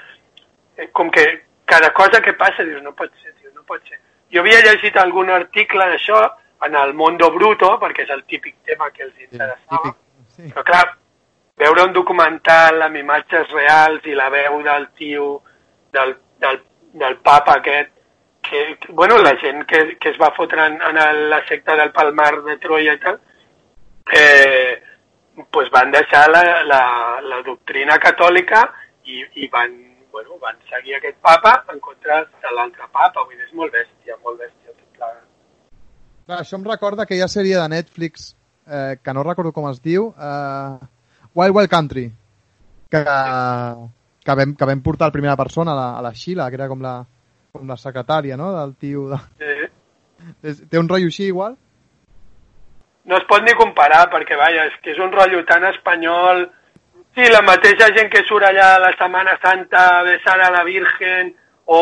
[0.80, 1.28] eh, com que
[1.68, 4.00] cada cosa que passa dius, no pot ser, tio, no pot ser.
[4.34, 6.22] Jo havia llegit algun article d'això
[6.66, 10.00] en el Mondo Bruto, perquè és el típic tema que els Sí, interessava, típic.
[10.38, 10.48] Sí.
[10.54, 10.86] però clar,
[11.58, 15.30] veure un documental amb imatges reals i la veu del tio,
[15.94, 16.60] del, del,
[17.04, 17.92] del papa aquest,
[18.48, 21.76] que, que bueno, la gent que, que es va fotre en, en el, la secta
[21.76, 23.20] del Palmar de Troia i tal,
[24.14, 24.84] eh,
[25.52, 26.82] pues van deixar la, la,
[27.22, 28.64] la doctrina catòlica
[29.04, 29.76] i, i van,
[30.18, 33.24] bueno, van seguir aquest papa en contra de l'altre papa.
[33.24, 35.24] Vull dir, és molt bèstia, molt bèstia tot plegat.
[36.28, 38.32] Clar, això em recorda aquella sèrie de Netflix
[38.68, 40.88] eh, que no recordo com es diu, eh,
[41.38, 42.08] Wild Wild Country,
[42.92, 43.04] que,
[44.26, 46.68] que, vam, que vam portar a primera persona a la, a la Sheila, que era
[46.72, 46.96] com la,
[47.54, 48.50] com la secretària no?
[48.58, 49.08] del tio.
[49.14, 49.22] De...
[50.44, 51.56] És- Té un rotllo així igual?
[53.08, 56.42] no es pot ni comparar perquè, vaja, és que és un rotllo tan espanyol.
[57.18, 60.60] Sí, la mateixa gent que surt allà a la Setmana Santa a besar a la
[60.64, 61.32] Virgen
[61.66, 61.80] o,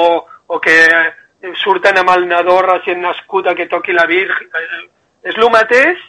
[0.47, 0.75] o que
[1.59, 4.47] surten amb el nadó recient nascut a que toqui la Virgen.
[4.47, 4.85] Eh,
[5.27, 5.99] És el mateix,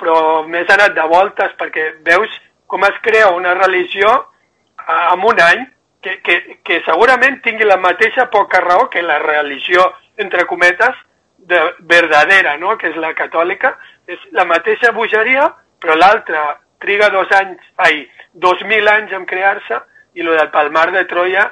[0.00, 2.32] però més anat de voltes perquè veus
[2.64, 5.66] com es crea una religió eh, en un any
[6.00, 9.84] que, que, que segurament tingui la mateixa poca raó que la religió,
[10.16, 10.96] entre cometes,
[11.36, 11.60] de,
[11.92, 12.78] verdadera, no?
[12.78, 13.76] que és la catòlica,
[14.08, 19.80] és la mateixa bogeria, però l'altra triga dos anys, ai, dos mil anys en crear-se,
[20.14, 21.46] i lo del Palmar de Troia,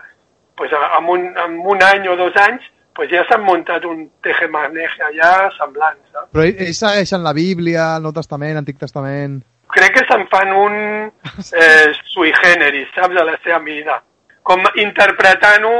[0.56, 5.00] pues, en, un, en un any o dos anys, pues ja s'han muntat un tejemaneje
[5.06, 6.28] allà semblant, saps?
[6.34, 9.40] Però ells segueixen la Bíblia, el Nou Testament, Antic Testament...
[9.70, 10.74] crec que se'n fan un
[11.62, 14.00] eh, sui generis, saps, a la seva mida.
[14.42, 15.76] Com interpretant-ho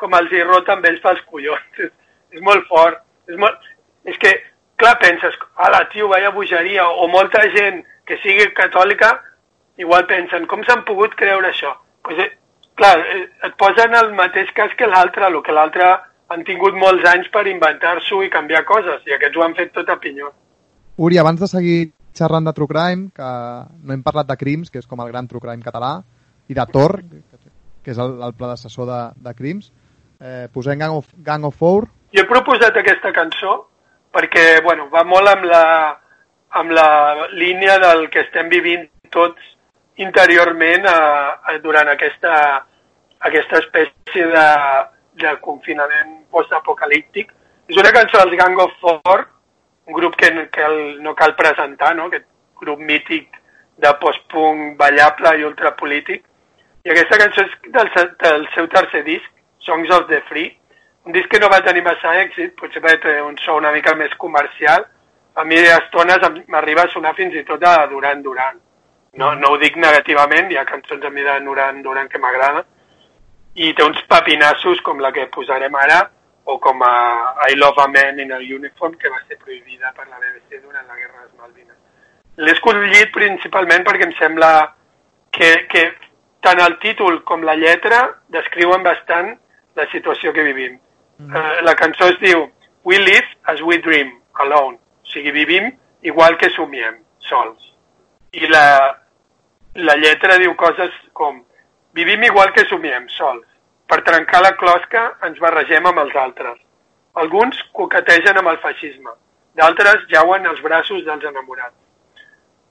[0.00, 1.80] com els hi rota amb ells pels collons.
[1.84, 1.92] És,
[2.38, 3.02] és molt fort.
[3.28, 3.68] És, molt...
[4.08, 4.32] és que,
[4.80, 5.36] clar, penses,
[5.68, 9.12] ala, tio, vaya bogeria, o molta gent que sigui catòlica,
[9.82, 11.74] igual pensen, com s'han pogut creure això?
[12.02, 12.32] Pues, eh,
[12.74, 15.90] clar, eh, et posen el mateix cas que l'altre, el que l'altre
[16.28, 19.88] han tingut molts anys per inventar-s'ho i canviar coses, i aquests ho han fet tot
[19.88, 20.32] a pinyó.
[20.96, 21.78] Uri, abans de seguir
[22.16, 23.30] xerrant de True Crime, que
[23.84, 25.98] no hem parlat de Crims, que és com el gran True Crime català,
[26.48, 26.98] i de Tor,
[27.84, 29.70] que és el, el predecessor de, de Crims,
[30.20, 31.90] eh, posem Gang of, Gang of Four.
[32.16, 33.58] Jo he proposat aquesta cançó
[34.16, 35.64] perquè, bueno, va molt amb la,
[36.56, 36.88] amb la
[37.36, 39.52] línia del que estem vivint tots
[40.02, 40.98] interiorment a,
[41.42, 42.34] a, durant aquesta,
[43.28, 44.46] aquesta espècie de,
[45.22, 47.32] de confinament postapocalíptic.
[47.66, 49.26] És una cançó dels Gang of Four,
[49.86, 52.10] un grup que, que el, no cal presentar, no?
[52.10, 52.26] aquest
[52.60, 53.40] grup mític
[53.82, 56.24] de post-punk ballable i ultrapolític.
[56.86, 57.90] I aquesta cançó és del,
[58.22, 59.32] del seu tercer disc,
[59.66, 60.52] Songs of the Free,
[61.06, 63.94] un disc que no va tenir massa èxit, potser perquè té un so una mica
[63.94, 64.86] més comercial.
[65.36, 68.58] A mi a estones m'arriba a sonar fins i tot a Duran Duran.
[69.16, 72.64] No, no ho dic negativament, hi ha cançons a mi de Duran Duran que m'agrada,
[73.56, 76.02] i té uns papinassos com la que posarem ara,
[76.46, 80.06] o com a I Love a Man in a Uniform, que va ser prohibida per
[80.06, 81.78] la BBC durant la Guerra de les Malvines.
[82.36, 84.50] L'he escollit principalment perquè em sembla
[85.32, 85.86] que, que
[86.44, 88.02] tant el títol com la lletra
[88.36, 89.32] descriuen bastant
[89.76, 90.76] la situació que vivim.
[91.18, 91.32] Mm.
[91.32, 92.46] Uh, la cançó es diu
[92.86, 94.78] We live as we dream, alone.
[95.02, 95.72] O sigui, vivim
[96.06, 97.72] igual que somiem, sols.
[98.36, 98.66] I la,
[99.76, 101.42] la lletra diu coses com
[101.96, 103.46] Vivim igual que somiem, sols.
[103.88, 106.58] Per trencar la closca ens barregem amb els altres.
[107.22, 109.14] Alguns coquetegen amb el feixisme,
[109.56, 111.78] d'altres jauen als braços dels enamorats.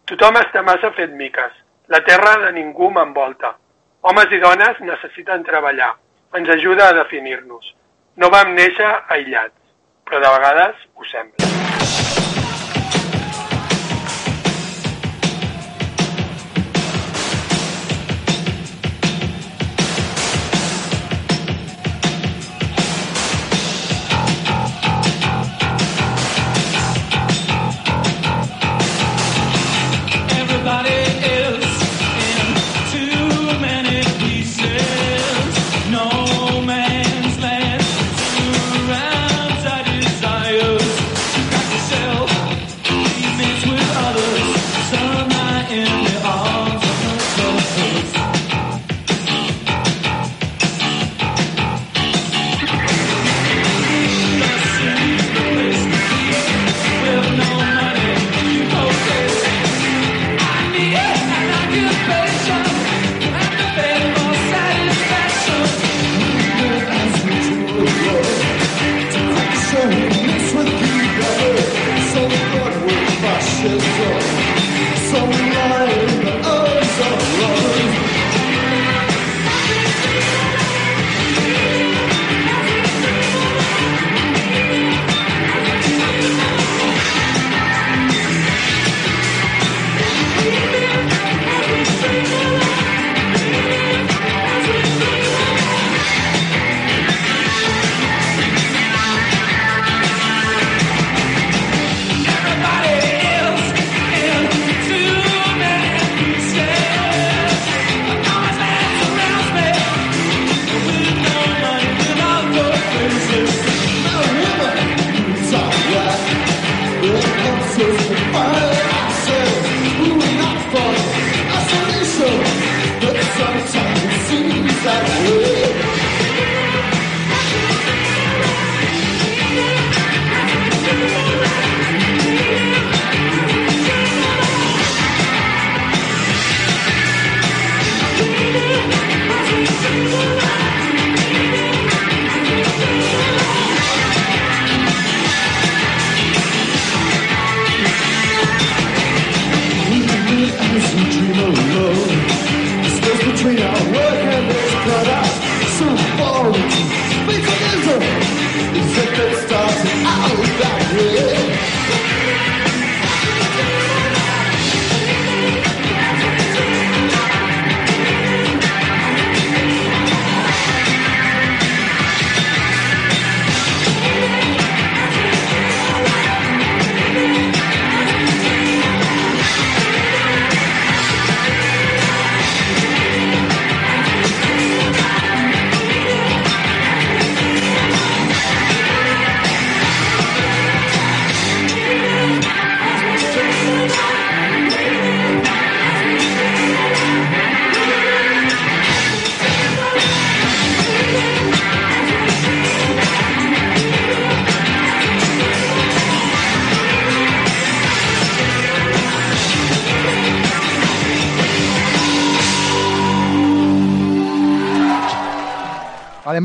[0.06, 1.58] Tothom està massa fet miques.
[1.90, 3.56] La terra de ningú m'envolta.
[4.06, 5.96] Homes i dones necessiten treballar.
[6.38, 7.74] Ens ajuda a definir-nos.
[8.22, 9.58] No vam néixer aïllats,
[10.06, 11.55] però de vegades ho sembla.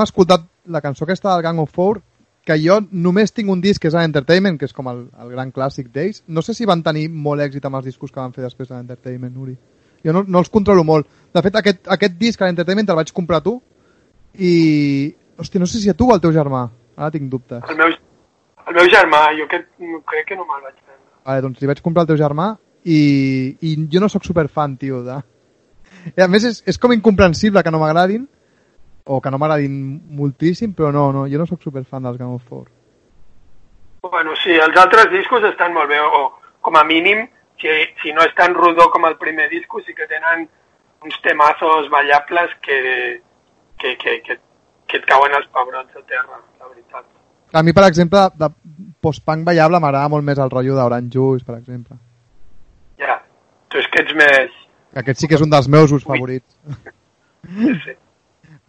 [0.00, 2.00] Hem escoltat la cançó aquesta del Gang of Four
[2.46, 5.50] que jo només tinc un disc que és l'Entertainment, que és com el, el gran
[5.52, 6.22] clàssic d'ells.
[6.26, 8.78] No sé si van tenir molt èxit amb els discos que van fer després de
[8.78, 9.56] l'Entertainment, Uri.
[10.04, 11.08] Jo no, no els controlo molt.
[11.34, 13.58] De fet, aquest, aquest disc, l'Entertainment, te'l vaig comprar tu
[14.38, 14.54] i...
[15.40, 16.66] Hòstia, no sé si a tu o al teu germà.
[16.96, 17.62] Ara tinc dubtes.
[17.68, 19.62] El meu, el meu germà, jo que,
[20.08, 21.06] crec que no me'l vaig prendre.
[21.28, 22.50] Vale, doncs li vaig comprar al teu germà
[22.84, 22.98] i,
[23.60, 25.20] i jo no sóc superfan, tio, de...
[26.16, 28.24] I a més és, és com incomprensible que no m'agradin
[29.04, 29.72] o que no m'agradin
[30.16, 32.68] moltíssim, però no, no, jo no sóc superfan dels Game of Four.
[34.02, 36.30] Bueno, sí, els altres discos estan molt bé, o
[36.64, 37.26] com a mínim,
[37.60, 37.68] si,
[38.02, 40.48] si no és tan rodó com el primer disco, sí que tenen
[41.04, 43.22] uns temazos ballables que,
[43.78, 44.38] que, que, que,
[44.88, 47.06] que et cauen els pebrots a terra, la veritat.
[47.52, 48.50] A mi, per exemple, de
[49.02, 51.96] post-punk ballable m'agrada molt més el rotllo d'Orange Juice, per exemple.
[53.00, 53.18] Ja,
[53.68, 54.54] tu és que ets més...
[55.00, 56.56] Aquest sí que és un dels meus ús favorits.
[57.48, 57.96] Sí, sí.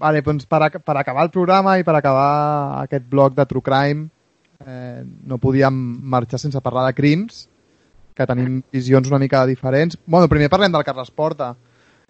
[0.02, 3.66] Vale, doncs per, ac per acabar el programa i per acabar aquest bloc de True
[3.66, 4.08] Crime,
[4.66, 5.78] eh, no podíem
[6.14, 7.46] marxar sense parlar de crims,
[8.18, 10.00] que tenim visions una mica diferents.
[10.06, 11.54] Bueno, primer parlem del Carles Porta,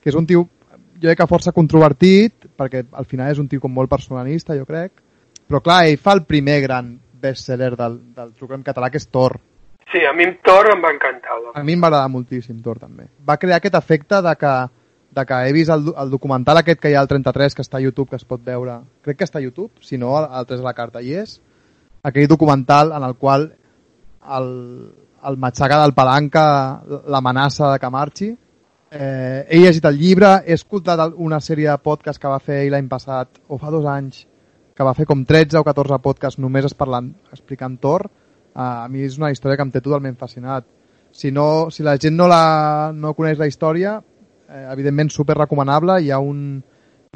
[0.01, 3.61] que és un tio, jo crec que força controvertit, perquè al final és un tio
[3.61, 4.93] com molt personalista, jo crec.
[5.47, 9.07] Però clar, ell fa el primer gran bestseller del, del True Crime català, que és
[9.11, 9.37] Thor.
[9.91, 11.35] Sí, a mi Thor em va encantar.
[11.41, 11.57] doncs.
[11.59, 13.09] A mi em va agradar moltíssim Thor, també.
[13.27, 14.53] Va crear aquest efecte de que,
[15.11, 17.77] de que he vist el, el documental aquest que hi ha al 33, que està
[17.79, 18.79] a YouTube, que es pot veure.
[19.03, 21.39] Crec que està a YouTube, si no, al, al 3 de la carta hi és.
[22.07, 23.51] Aquell documental en el qual
[24.37, 24.47] el,
[25.27, 26.45] el matxaca del Palanca
[27.11, 28.31] l'amenaça de que marxi.
[28.91, 32.73] Eh, he llegit el llibre, he escoltat una sèrie de podcast que va fer ell
[32.75, 34.25] l'any passat, o fa dos anys,
[34.75, 38.07] que va fer com 13 o 14 podcasts només parlant, explicant Thor.
[38.51, 40.65] Uh, a mi és una història que em té totalment fascinat.
[41.11, 43.99] Si, no, si la gent no, la, no coneix la història,
[44.51, 46.01] eh, evidentment super recomanable.
[46.01, 46.61] Hi ha un,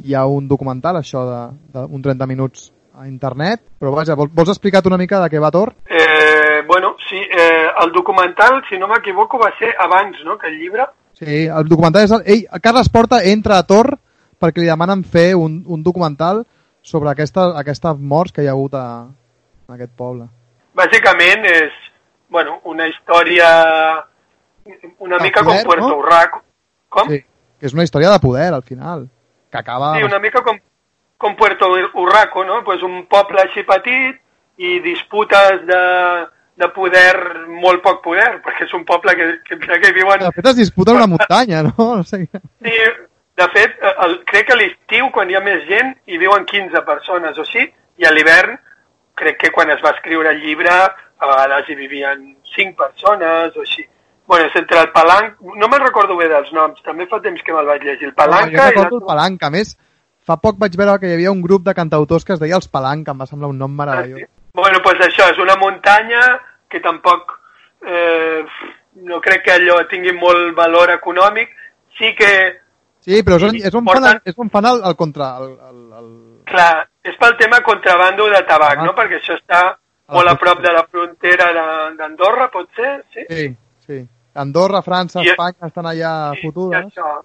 [0.02, 1.42] hi ha un documental, això, de,
[1.76, 3.62] de un 30 minuts a internet.
[3.78, 5.74] Però vaja, vols, vols explicar una mica de què va Thor?
[5.86, 10.58] Eh, bueno, sí, eh, el documental, si no m'equivoco, va ser abans, no?, que el
[10.58, 10.88] llibre.
[11.16, 12.12] Sí, el documental és...
[12.12, 13.94] El, ell, Carles Porta entra a Thor
[14.40, 16.42] perquè li demanen fer un, un documental
[16.84, 19.06] sobre aquesta, aquestes morts que hi ha hagut a,
[19.68, 20.28] en aquest poble.
[20.76, 21.78] Bàsicament és,
[22.28, 23.48] bueno, una història
[24.98, 25.96] una mica poder, com Puerto no?
[26.02, 26.42] Urraco.
[26.88, 27.10] Com?
[27.10, 27.22] Sí,
[27.60, 29.08] que és una història de poder, al final.
[29.50, 29.94] Que acaba...
[29.96, 30.58] Sí, una mica com,
[31.18, 32.62] com Puerto Urraco, no?
[32.64, 34.20] Pues un poble així petit
[34.56, 35.82] i disputes de,
[36.56, 37.16] de poder,
[37.48, 40.24] molt poc poder, perquè és un poble que, que, que viuen...
[40.24, 41.74] De fet, es disputa una muntanya, no?
[42.00, 42.24] no sé.
[42.64, 42.76] Sí,
[43.36, 43.76] de fet,
[44.06, 47.44] el, crec que a l'estiu, quan hi ha més gent, hi viuen 15 persones o
[47.48, 47.66] sí,
[48.00, 48.56] i a l'hivern,
[49.16, 52.24] crec que quan es va escriure el llibre, a vegades hi vivien
[52.54, 53.84] 5 persones o així.
[54.26, 55.36] Bueno, és entre el Palanc...
[55.40, 58.08] No me'n recordo bé dels noms, també fa temps que me'l vaig llegir.
[58.08, 59.06] El No, jo Palanca i recordo el la...
[59.12, 59.50] Palanca.
[59.54, 59.76] Més,
[60.26, 62.66] fa poc vaig veure que hi havia un grup de cantautors que es deia els
[62.68, 64.26] Palanca, em va semblar un nom meravellós.
[64.56, 66.22] Bueno, pues això, és una muntanya
[66.68, 67.36] que tampoc
[67.86, 68.42] eh,
[69.06, 71.50] no crec que allò tingui molt valor econòmic.
[71.98, 72.32] Sí que,
[73.06, 75.26] Sí, però és on, és on fan, Porten- el, és on fan el, el contra...
[75.38, 76.06] El, el, el...
[76.50, 78.84] clar, és pel tema contrabando de tabac, Ah.
[78.88, 78.94] no?
[78.98, 79.60] Perquè això està
[80.10, 82.96] molt a prop de la frontera de- d'Andorra, pot ser?
[83.14, 83.22] Sí?
[83.30, 83.46] Sí,
[83.86, 84.00] sí.
[84.36, 86.84] Andorra, França, I- Espanya estan allà I- fotudes.
[86.84, 87.22] i això.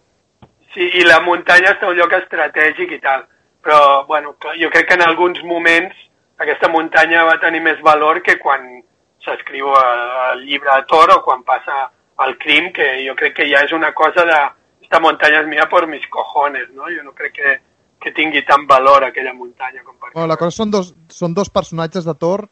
[0.74, 3.26] Sí, i la muntanya està un lloc estratègic i tal.
[3.62, 5.96] Però, bueno, jo crec que en alguns moments
[6.42, 8.82] aquesta muntanya va tenir més valor que quan
[9.22, 11.92] s'escriu el, llibre de Thor o quan passa
[12.26, 14.40] el crim, que jo crec que ja és una cosa de
[14.82, 16.90] esta muntanya és mía por mis cojones, no?
[16.90, 17.60] Jo no crec que,
[18.02, 20.12] que tingui tant valor aquella muntanya com per...
[20.14, 22.48] Bueno, la cosa són dos, són dos personatges de Thor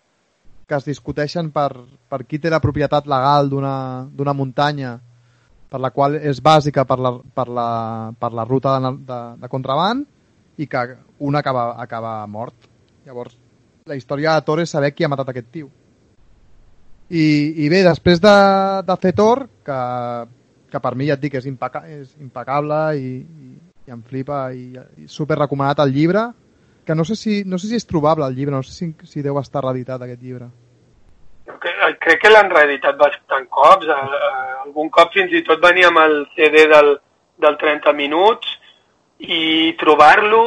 [0.70, 1.72] que es discuteixen per,
[2.10, 5.00] per qui té la propietat legal d'una muntanya
[5.70, 7.68] per la qual és bàsica per la, per la,
[8.20, 10.06] per la ruta de, de, de contraband
[10.58, 10.82] i que
[11.26, 12.56] un acaba, acaba mort.
[13.06, 13.38] Llavors,
[13.88, 15.70] la història de Thor és saber qui ha matat aquest tio.
[17.10, 17.26] I,
[17.66, 18.36] i bé, després de,
[18.86, 19.80] de fer Thor, que,
[20.70, 23.56] que per mi ja et dic és, impeca, és impecable i, i,
[23.88, 26.28] i em flipa i, i super recomanat el llibre,
[26.90, 29.22] que no sé si, no sé si és trobable el llibre, no sé si, si
[29.22, 30.48] deu estar reeditat aquest llibre.
[31.46, 33.86] Cre- crec que l'han reeditat bastant cops.
[33.86, 36.96] eh, eh, Algun cop fins i tot venia amb el CD del,
[37.42, 38.48] del 30 minuts
[39.20, 40.42] i trobar-lo,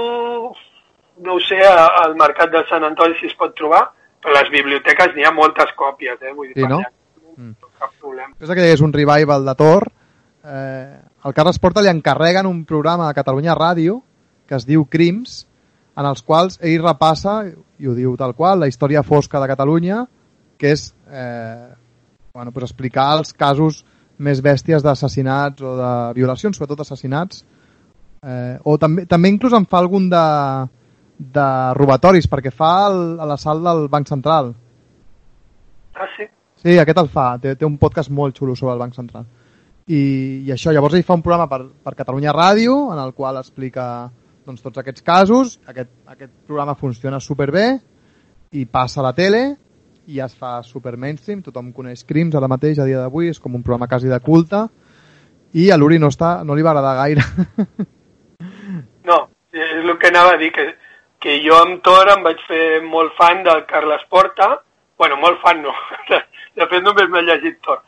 [1.22, 3.84] no ho sé, al mercat de Sant Antoni si es pot trobar,
[4.22, 6.32] però a les biblioteques n'hi ha moltes còpies, eh?
[6.34, 6.78] Vull dir, Sí, no?
[6.80, 6.90] allà,
[7.36, 7.52] Mm.
[7.78, 8.34] cap problema.
[8.38, 9.88] Després que és un revival de Thor,
[10.44, 14.02] eh, el Carles Porta li encarreguen un programa a Catalunya Ràdio
[14.46, 15.46] que es diu Crims,
[15.96, 17.42] en els quals ell repassa,
[17.78, 20.02] i ho diu tal qual, la història fosca de Catalunya,
[20.58, 21.68] que és eh,
[22.32, 23.82] bueno, pues explicar els casos
[24.22, 27.42] més bèsties d'assassinats o de violacions, sobretot assassinats,
[28.22, 30.26] eh, o també, també inclús en fa algun de,
[31.18, 34.52] de robatoris, perquè fa el, a l'assalt del Banc Central.
[35.92, 36.28] Ah, sí?
[36.62, 37.32] Sí, aquest el fa.
[37.42, 39.26] Té, té un podcast molt xulo sobre el Banc Central.
[39.90, 40.02] I,
[40.46, 43.86] i això, llavors ell fa un programa per, per Catalunya Ràdio, en el qual explica
[44.46, 45.58] doncs, tots aquests casos.
[45.66, 47.66] Aquest, aquest programa funciona superbé
[48.52, 49.42] i passa a la tele
[50.06, 51.42] i es fa super mainstream.
[51.42, 54.66] Tothom coneix Crims ara mateix, a dia d'avui, és com un programa quasi de culte.
[55.54, 57.26] I a l'Uri no, està, no li va agradar gaire.
[59.02, 59.16] No,
[59.50, 60.64] és el que anava a dir, que,
[61.22, 64.62] que jo amb Tor em vaig fer molt fan del Carles Porta.
[64.98, 65.72] bueno, molt fan no.
[66.58, 67.80] De fet, només m'he llegit Tor.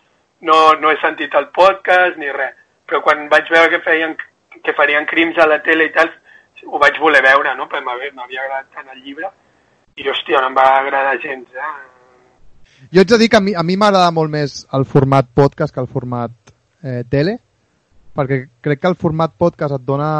[0.42, 2.56] No, no he sentit el podcast ni res.
[2.90, 4.16] Però quan vaig veure que, feien,
[4.64, 6.10] que farien crims a la tele i tal,
[6.66, 7.68] ho vaig voler veure, no?
[7.70, 9.30] Perquè m'havia agradat tant el llibre.
[9.94, 11.72] I, hòstia, no em va agradar gens, eh?
[12.92, 15.80] Jo haig de dir que a mi a m'agrada molt més el format podcast que
[15.80, 16.32] el format
[16.82, 17.38] eh, tele,
[18.14, 20.10] perquè crec que el format podcast et dona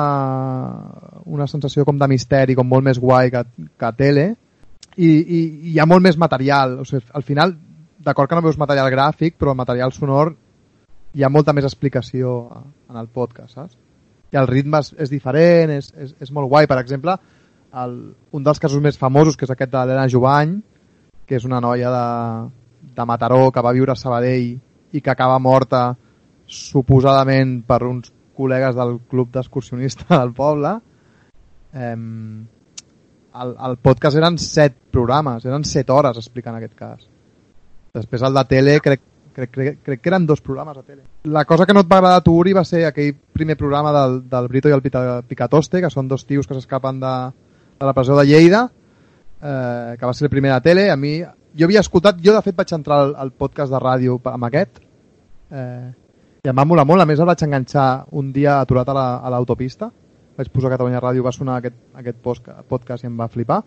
[1.24, 3.45] una sensació com de misteri, com molt més guai que,
[3.78, 4.26] que a tele,
[4.97, 6.78] i, i, i hi ha molt més material.
[6.82, 7.55] O sigui, al final,
[8.05, 10.34] d'acord que no veus material gràfic, però el material sonor
[11.14, 12.36] hi ha molta més explicació
[12.90, 13.78] en el podcast, saps?
[14.35, 16.66] I el ritme és, és diferent, és, és, és molt guai.
[16.70, 17.14] Per exemple,
[17.85, 17.95] el,
[18.35, 20.57] un dels casos més famosos, que és aquest de l'Helena Jovany,
[21.24, 22.09] que és una noia de,
[22.97, 24.51] de Mataró que va viure a Sabadell
[24.95, 25.87] i que acaba morta
[26.51, 30.74] suposadament per uns col·legues del club d'excursionista del poble.
[31.74, 37.09] El, el podcast eren set programes, eren set hores explicant aquest cas.
[37.95, 39.03] Després el de tele crec,
[39.35, 41.03] crec, crec, crec que eren dos programes a tele.
[41.24, 43.93] La cosa que no et va agradar a tu, Uri, va ser aquell primer programa
[43.93, 44.82] del, del Brito i el
[45.28, 47.14] Picatoste, que són dos tios que s'escapen de,
[47.80, 48.64] de la presó de Lleida,
[49.43, 50.87] eh, que va ser el primer de tele.
[50.91, 51.18] A mi,
[51.55, 54.80] jo havia escoltat, jo de fet vaig entrar al, al podcast de ràdio amb aquest,
[55.51, 55.93] eh,
[56.45, 57.01] i em va molar molt.
[57.03, 59.91] A més, el vaig enganxar un dia aturat a la- a l'autopista.
[60.37, 62.16] vaig posar Catalunya Ràdio, va sonar aquest, aquest
[62.68, 63.61] podcast i em va flipar.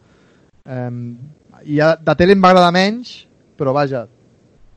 [0.67, 1.15] Eh,
[1.63, 3.13] I a, de tele em va agradar menys,
[3.57, 4.01] però vaja,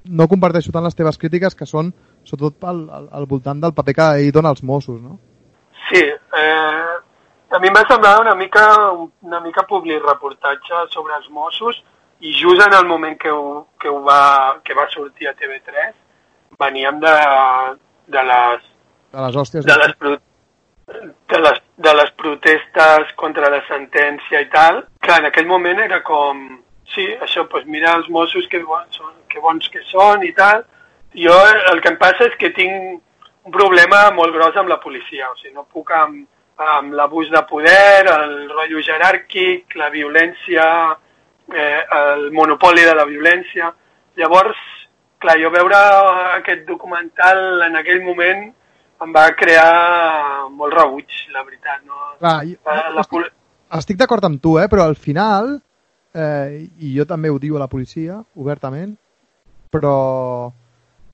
[0.05, 1.93] no comparteixo tant les teves crítiques, que són
[2.25, 5.19] sobretot al, al, al voltant del paper que ell dona als Mossos, no?
[5.91, 6.95] Sí, eh,
[7.51, 8.65] a mi em va semblar una mica,
[9.23, 11.83] una mica public reportatge sobre els Mossos
[12.21, 15.93] i just en el moment que ho, que ho va, que va sortir a TV3
[16.61, 17.15] veníem de,
[18.13, 18.67] de les
[19.13, 19.65] De les hòsties.
[19.65, 20.19] de les, pro-
[21.31, 26.03] de les, de les protestes contra la sentència i tal, que en aquell moment era
[26.03, 26.45] com,
[26.95, 30.65] sí, això, doncs mira els Mossos que són, que bons que són i tal.
[31.15, 31.35] Jo
[31.73, 33.01] el que em passa és que tinc
[33.47, 36.27] un problema molt gros amb la policia, o sigui, no puc amb,
[36.61, 40.67] amb l'abús de poder, el rotllo jeràrquic, la violència,
[41.55, 43.73] eh, el monopoli de la violència.
[44.21, 44.59] Llavors,
[45.19, 45.79] clar, jo veure
[46.37, 48.47] aquest documental en aquell moment
[49.01, 51.81] em va crear molt rebuig, la veritat.
[51.89, 51.97] No?
[52.21, 53.31] Clar, jo, La, la, pol-
[53.81, 54.69] estic d'acord amb tu, eh?
[54.69, 55.55] però al final,
[56.15, 58.93] eh, i jo també ho diu a la policia, obertament,
[59.71, 60.53] però,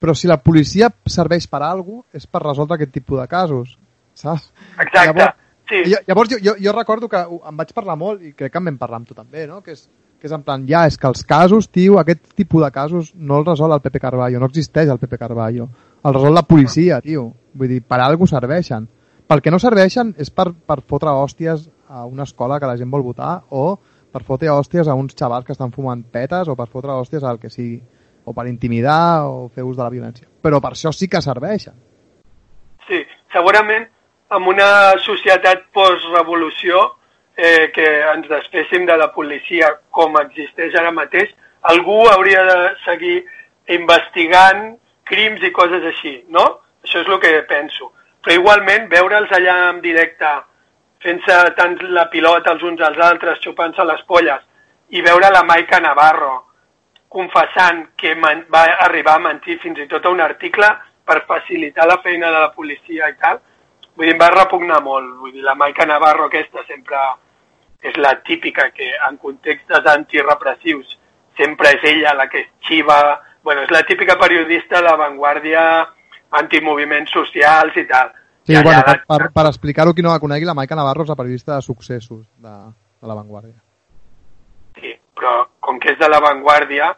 [0.01, 3.77] però si la policia serveix per alguna cosa, és per resoldre aquest tipus de casos,
[4.17, 4.51] saps?
[4.79, 5.37] Exacte, Llavors,
[5.69, 5.83] sí.
[6.09, 8.81] llavors jo, jo, jo recordo que em vaig parlar molt, i crec que en vam
[8.81, 9.61] parlar amb tu també, no?
[9.63, 9.87] que, és,
[10.21, 13.41] que és en plan, ja, és que els casos, tio, aquest tipus de casos no
[13.41, 15.69] el resol el Pepe Carballo, no existeix el Pepe Carballo,
[16.03, 17.33] el resol la policia, tio.
[17.57, 18.89] Vull dir, per alguna cosa serveixen.
[19.27, 22.91] Pel que no serveixen és per, per fotre hòsties a una escola que la gent
[22.93, 23.73] vol votar o
[24.13, 27.41] per fotre hòsties a uns xavals que estan fumant petes o per fotre hòsties al
[27.43, 27.81] que sigui
[28.27, 30.27] o per intimidar o fer ús de la violència.
[30.43, 31.75] Però per això sí que serveixen.
[32.89, 33.01] Sí,
[33.33, 33.87] segurament
[34.37, 36.83] en una societat post-revolució
[37.37, 41.31] eh, que ens desféssim de la policia com existeix ara mateix,
[41.71, 43.21] algú hauria de seguir
[43.77, 44.75] investigant
[45.07, 46.47] crims i coses així, no?
[46.83, 47.93] Això és el que penso.
[48.23, 50.33] Però igualment, veure'ls allà en directe
[51.03, 54.43] fent-se tant la pilota els uns als altres, xupant-se les polles,
[54.91, 56.46] i veure la Maica Navarro
[57.17, 60.69] confessant que va arribar a mentir fins i tot a un article
[61.07, 63.41] per facilitar la feina de la policia i tal,
[63.95, 65.15] vull dir, em va repugnar molt.
[65.23, 67.01] Vull dir, la Maica Navarro aquesta sempre
[67.87, 70.97] és la típica que en contextes antirepressius
[71.39, 72.99] sempre és ella la que es xiva,
[73.45, 75.63] bueno, és la típica periodista de l'avantguàrdia
[76.41, 78.11] antimoviments socials i tal.
[78.47, 81.13] Sí, I bueno, per, per, per explicar-ho qui no la conegui, la Maica Navarro és
[81.13, 82.55] la periodista de successos de,
[83.01, 83.59] de La Vanguardia.
[84.79, 86.93] Sí, però com que és de l'avantguàrdia,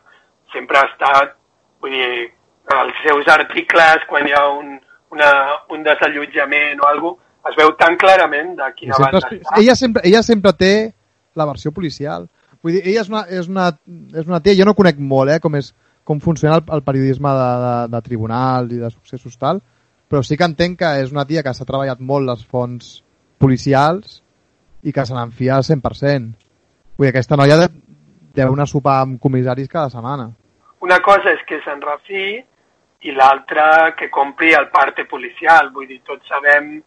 [0.52, 1.34] sempre ha estat,
[1.80, 2.28] vull dir,
[2.74, 4.74] els seus articles, quan hi ha un,
[5.14, 5.30] una,
[5.72, 7.16] un desallotjament o alguna
[7.48, 9.60] es veu tan clarament de I quina sempre, banda es- està.
[9.62, 10.72] ella, sempre, ella sempre té
[11.34, 12.26] la versió policial.
[12.62, 13.68] Vull dir, ella és una, és una,
[14.12, 15.70] és una tia, jo no conec molt eh, com, és,
[16.04, 19.62] com funciona el, el periodisme de, de, de tribunal i de successos tal,
[20.10, 22.98] però sí que entenc que és una tia que s'ha treballat molt les fonts
[23.38, 24.18] policials
[24.82, 26.34] i que se n'enfia al 100%.
[26.98, 27.70] Vull dir, aquesta noia de-
[28.34, 30.32] deu anar a sopar amb comissaris cada setmana.
[30.84, 32.38] Una cosa és que se'n refi
[33.06, 35.72] i l'altra que compri el parte policial.
[35.74, 36.78] Vull dir, tots sabem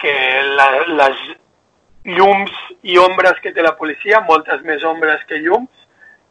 [0.00, 0.14] que
[0.56, 0.68] la,
[1.00, 1.22] les
[2.16, 2.52] llums
[2.82, 5.72] i ombres que té la policia, moltes més ombres que llums,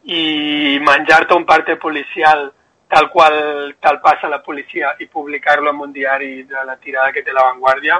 [0.08, 2.48] i menjar-te un parte policial
[2.88, 7.22] tal qual te'l passa la policia i publicar-lo en un diari de la tirada que
[7.22, 7.98] té la Vanguardia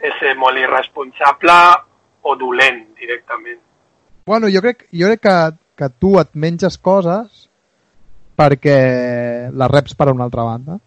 [0.00, 1.56] és ser molt irresponsable
[2.22, 3.60] o dolent directament.
[4.26, 5.36] Bueno, jo crec, jo crec que,
[5.76, 7.45] que tu et menges coses
[8.36, 10.78] perquè les reps per a una altra banda.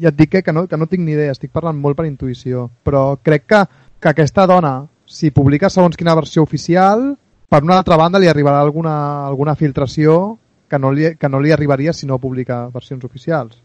[0.00, 2.06] Ja et dic que, que, no, que no tinc ni idea, estic parlant molt per
[2.06, 3.64] intuïció, però crec que,
[3.98, 7.16] que aquesta dona, si publica segons quina versió oficial,
[7.50, 10.38] per una altra banda li arribarà alguna, alguna filtració
[10.70, 13.58] que no, li, que no li arribaria si no publica versions oficials.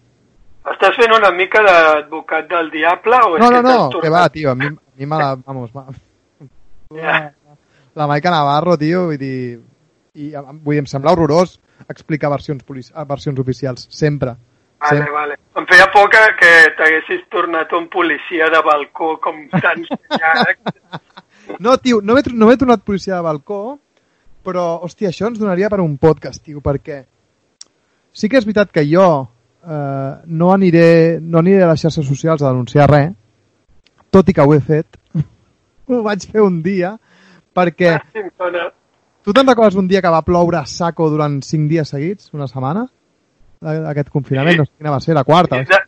[0.68, 4.02] Estàs fent una mica d'advocat del diable o és No, que no, no, t'has que
[4.02, 5.30] tornat- va, tio, a mi, a mi me la...
[5.46, 5.86] Vamos, va.
[6.92, 7.34] La,
[7.96, 9.60] la Maica Navarro, tio, vull dir...
[10.18, 11.60] I, vull dir, em sembla horrorós
[11.90, 14.36] explicar versions, eh, versions oficials, sempre.
[14.80, 15.12] Vale, sempre.
[15.14, 15.38] vale.
[15.58, 20.62] Em feia por que, que t'haguessis tornat un policia de balcó com tants llargs.
[21.64, 23.78] No, tio, no m'he no tornat policia de balcó,
[24.44, 27.06] però, hòstia, això ens donaria per un podcast, tio, perquè
[28.12, 29.06] sí que és veritat que jo
[29.64, 33.14] eh, no, aniré, no aniré a les xarxes socials a denunciar res,
[34.12, 35.00] tot i que ho he fet.
[35.88, 36.96] ho vaig fer un dia,
[37.56, 38.70] perquè Sí, em sona.
[39.28, 42.48] Tu te'n recordes un dia que va ploure a saco durant 5 dies seguits, una
[42.48, 42.86] setmana?
[43.62, 44.58] A- Aquest confinament, Sí.
[44.62, 45.58] no sé quina va ser, la quarta.
[45.58, 45.80] De,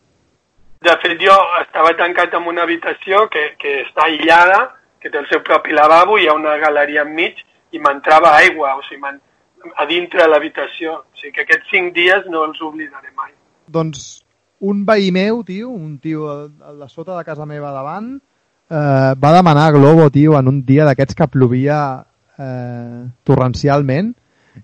[0.89, 5.27] de fet, jo estava tancat en una habitació que, que està aïllada, que té el
[5.29, 7.39] seu propi lavabo, hi ha una galeria enmig
[7.71, 9.15] i m'entrava aigua, o sigui,
[9.77, 10.97] a dintre de l'habitació.
[10.99, 13.31] O sigui que aquests cinc dies no els oblidaré mai.
[13.67, 14.25] Doncs
[14.59, 18.17] un veí meu, tio, un tio al de sota de casa meva davant,
[18.69, 22.05] eh, va demanar globo, tio, en un dia d'aquests que plovia
[22.39, 24.13] eh, torrencialment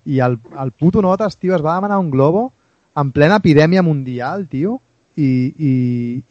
[0.06, 2.50] i el, el puto notes, tio, es va demanar un globo
[2.96, 4.80] en plena epidèmia mundial, tio,
[5.16, 5.74] i, i,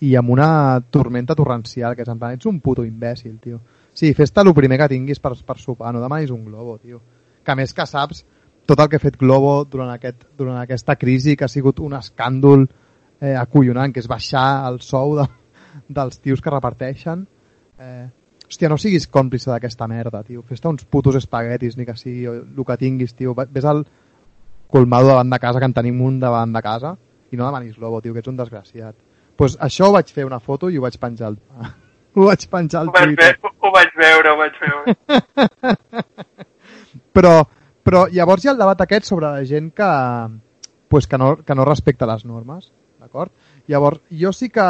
[0.08, 3.60] i amb una tormenta torrencial, que és en plan, ets un puto imbècil, tio.
[3.94, 7.00] Sí, fes-te el primer que tinguis per, per sopar, no demanis un globo, tio.
[7.44, 8.24] Que més que saps
[8.66, 11.96] tot el que ha fet Globo durant, aquest, durant aquesta crisi, que ha sigut un
[11.98, 12.64] escàndol
[13.20, 15.26] eh, acollonant, que és baixar el sou de,
[16.00, 17.26] dels tios que reparteixen.
[17.78, 18.06] Eh,
[18.48, 20.42] hòstia, no siguis còmplice d'aquesta merda, tio.
[20.46, 23.34] Fes-te uns putos espaguetis, ni que sigui el que tinguis, tio.
[23.34, 23.84] Ves al
[24.68, 26.96] colmado davant de casa, que en tenim un davant de casa,
[27.30, 28.94] i no demanis Globo, tio, que ets un desgraciat.
[29.36, 31.36] pues això ho vaig fer una foto i ho vaig penjar al,
[32.14, 33.38] ho vaig penjar al Ho vaig, Twitter.
[33.42, 34.94] ve ho vaig veure, ho vaig veure.
[37.16, 37.32] però,
[37.82, 39.88] però llavors hi ha el debat aquest sobre la gent que,
[40.88, 43.32] pues, que, no, que no respecta les normes, d'acord?
[43.66, 44.68] Llavors, jo sí que...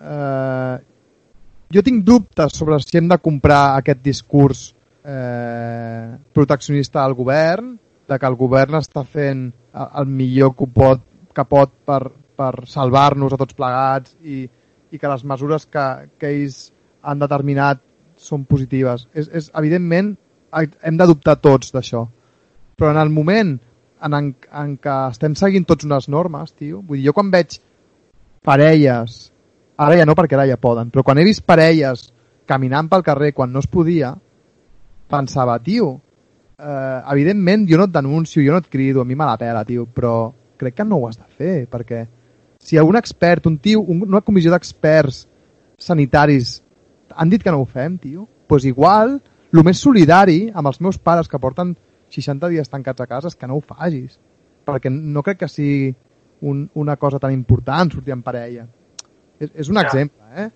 [0.00, 0.78] Eh,
[1.74, 4.66] jo tinc dubtes sobre si hem de comprar aquest discurs
[5.04, 7.74] eh, proteccionista del govern,
[8.08, 9.48] de que el govern està fent
[9.84, 11.02] el millor que pot,
[11.34, 12.02] que pot per,
[12.38, 14.44] per salvar-nos a tots plegats i,
[14.94, 15.86] i que les mesures que,
[16.20, 16.68] que ells
[17.02, 17.82] han determinat
[18.16, 19.08] són positives.
[19.12, 20.14] És, és, evidentment,
[20.54, 22.04] hem de dubtar tots d'això.
[22.78, 23.56] Però en el moment
[24.04, 24.30] en, en,
[24.62, 27.58] en què estem seguint tots unes normes, tio, vull dir, jo quan veig
[28.44, 29.32] parelles,
[29.76, 32.08] ara ja no perquè ara ja poden, però quan he vist parelles
[32.46, 34.14] caminant pel carrer quan no es podia,
[35.10, 36.00] pensava, tio,
[36.58, 39.64] eh, evidentment jo no et denuncio, jo no et crido, a mi me la pela,
[39.64, 42.04] tio, però crec que no ho has de fer, perquè
[42.60, 45.26] si un expert, un tio, un, una comissió d'experts
[45.78, 46.60] sanitaris
[47.14, 49.18] han dit que no ho fem, tio, doncs pues igual,
[49.54, 51.74] el més solidari amb els meus pares que porten
[52.12, 54.18] 60 dies tancats a casa és que no ho facis,
[54.66, 55.94] perquè no crec que sigui
[56.44, 58.66] un, una cosa tan important sortir en parella.
[59.40, 59.82] És, és un Ja.
[59.82, 60.50] exemple, eh?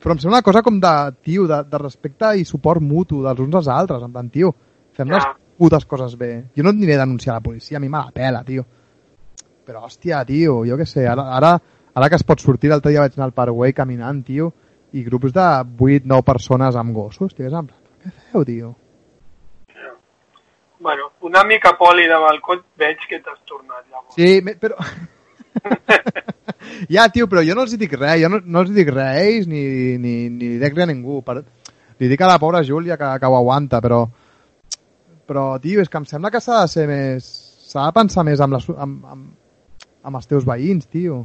[0.00, 0.92] Però em sembla una cosa com de,
[1.22, 4.54] tio, de, de respecte i suport mutu dels uns als altres, en plan, tio,
[4.96, 5.14] fem Ja.
[5.14, 5.26] les
[5.58, 6.46] putes coses bé.
[6.56, 8.64] Jo no et aniré a denunciar a la policia, a mi me la pela, tio.
[9.66, 11.58] Però, hòstia, tio, jo què sé, ara, ara,
[11.94, 14.52] ara que es pot sortir, l'altre dia vaig anar al Paraguai caminant, tio,
[14.92, 15.44] i grups de
[15.78, 18.76] 8-9 persones amb gossos, tio, és en plan, què feu, tio?
[20.80, 24.14] bueno, una mica poli de balcó veig que t'has tornat llavors.
[24.14, 24.76] Sí, però...
[26.88, 29.24] ja, tio, però jo no els dic res, jo no, no els dic res a
[29.24, 29.62] ells ni,
[29.98, 31.20] ni, ni li dic res a ningú.
[31.26, 31.40] Per...
[32.00, 34.06] Li dic a la pobra Júlia que, que ho aguanta, però...
[35.30, 37.28] Però, tio, és que em sembla que s'ha de ser més...
[37.70, 39.26] S'ha de pensar més amb, les, amb, amb,
[40.02, 41.20] amb els teus veïns, tio.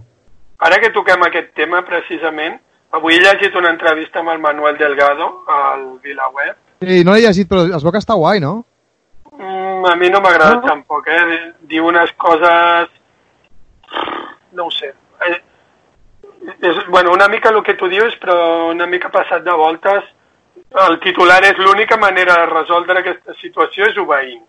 [0.62, 2.60] Ara que toquem aquest tema, precisament,
[2.94, 6.60] avui he llegit una entrevista amb el Manuel Delgado al VilaWeb.
[6.84, 8.60] Sí, no l'he llegit, però es veu que està guai, no?
[9.34, 10.68] Mm, a mi no m'agrada No?
[10.68, 11.40] tampoc, eh?
[11.72, 12.94] Diu unes coses...
[14.56, 14.94] No ho sé.
[15.22, 15.42] Eh,
[16.62, 20.04] és, bueno, una mica el que tu dius, però una mica passat de voltes.
[20.88, 24.42] el titular és l'única manera de resoldre aquesta situació és obeint.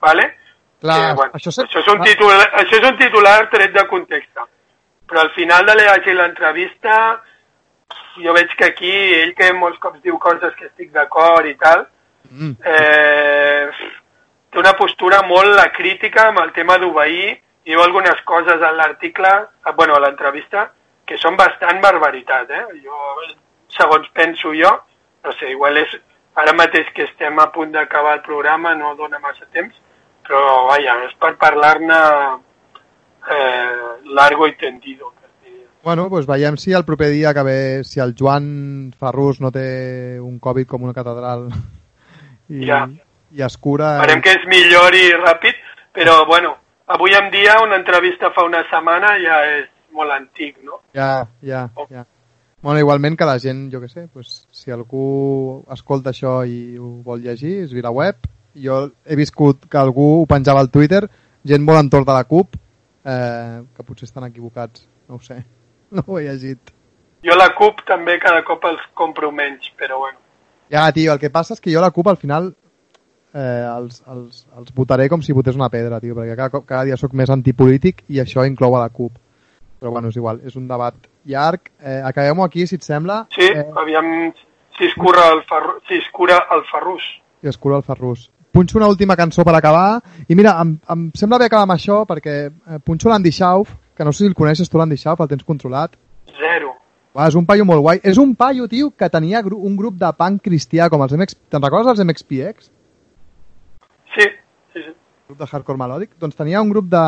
[0.00, 0.38] Vale?
[0.80, 4.30] Clar, Eh, bueno, això, això, és un titular, això és un titular tret de context.
[5.06, 7.20] Però al final de llegir l'entrevista,
[8.16, 8.92] jo veig que aquí,
[9.22, 11.86] ell que molts cops diu coses que estic d'acord i tal,
[12.30, 12.56] Mm.
[12.64, 13.68] eh,
[14.50, 19.30] té una postura molt la crítica amb el tema d'obeir, diu algunes coses en l'article,
[19.66, 20.70] eh, bueno, a l'entrevista,
[21.06, 22.64] que són bastant barbaritat, eh?
[22.84, 22.98] Jo,
[23.76, 24.70] segons penso jo,
[25.24, 25.96] no sé, igual és
[26.40, 29.74] ara mateix que estem a punt d'acabar el programa, no dona massa temps,
[30.26, 32.00] però, vaja, és per parlar-ne
[33.30, 35.12] eh, largo i tendido.
[35.84, 40.16] Bueno, doncs veiem si el proper dia que ve, si el Joan Ferrus no té
[40.16, 41.50] un Covid com una catedral
[42.48, 42.86] i, Ja.
[43.30, 43.98] i es cura...
[43.98, 45.60] Esperem que es millori ràpid,
[45.92, 50.80] però, bueno, avui en dia una entrevista fa una setmana ja és molt antic, no?
[50.94, 51.86] Ja, ja, Oh.
[51.90, 52.04] ja.
[52.62, 57.02] Bueno, igualment que la gent, jo que sé, pues, si algú escolta això i ho
[57.04, 58.16] vol llegir, és via web.
[58.54, 61.02] Jo he viscut que algú ho penjava al Twitter,
[61.44, 62.56] gent molt entorn de la CUP,
[63.04, 65.44] eh, que potser estan equivocats, no ho sé,
[65.90, 66.72] no ho he llegit.
[67.24, 70.18] Jo la CUP també cada cop els compro menys, però bueno.
[70.70, 72.54] Ja, tio, el que passa és que jo la CUP al final
[73.34, 76.84] eh, els, els, els votaré com si votés una pedra, tio, perquè cada, cop- cada
[76.88, 79.12] dia sóc més antipolític i això inclou a la CUP.
[79.80, 80.94] Però bueno, és igual, és un debat
[81.28, 81.68] llarg.
[81.82, 83.26] Eh, Acabem-ho aquí, si et sembla.
[83.34, 84.32] Sí, Eh, aviam
[84.78, 85.74] si es cura el, ferru...
[85.88, 87.02] si es cura el ferrús.
[87.44, 88.30] i es cura el Ferrus.
[88.54, 90.00] Punxo una última cançó per acabar.
[90.28, 94.04] I mira, em, em sembla bé acabar amb això perquè eh, punxo l'Andy Schauf, que
[94.06, 95.92] no sé si el coneixes tu l'Andy Schauf, el tens controlat.
[96.38, 96.70] Zero.
[97.14, 98.00] Uah, és un paio molt guai.
[98.02, 101.36] És un paio, tio, que tenia gru un grup de punk cristià com els MX...
[101.52, 102.70] Te'n recordes dels MXPX?
[104.14, 104.26] Sí,
[104.72, 104.82] sí,
[105.28, 107.04] grup de hardcore melòdic, doncs tenia un grup de,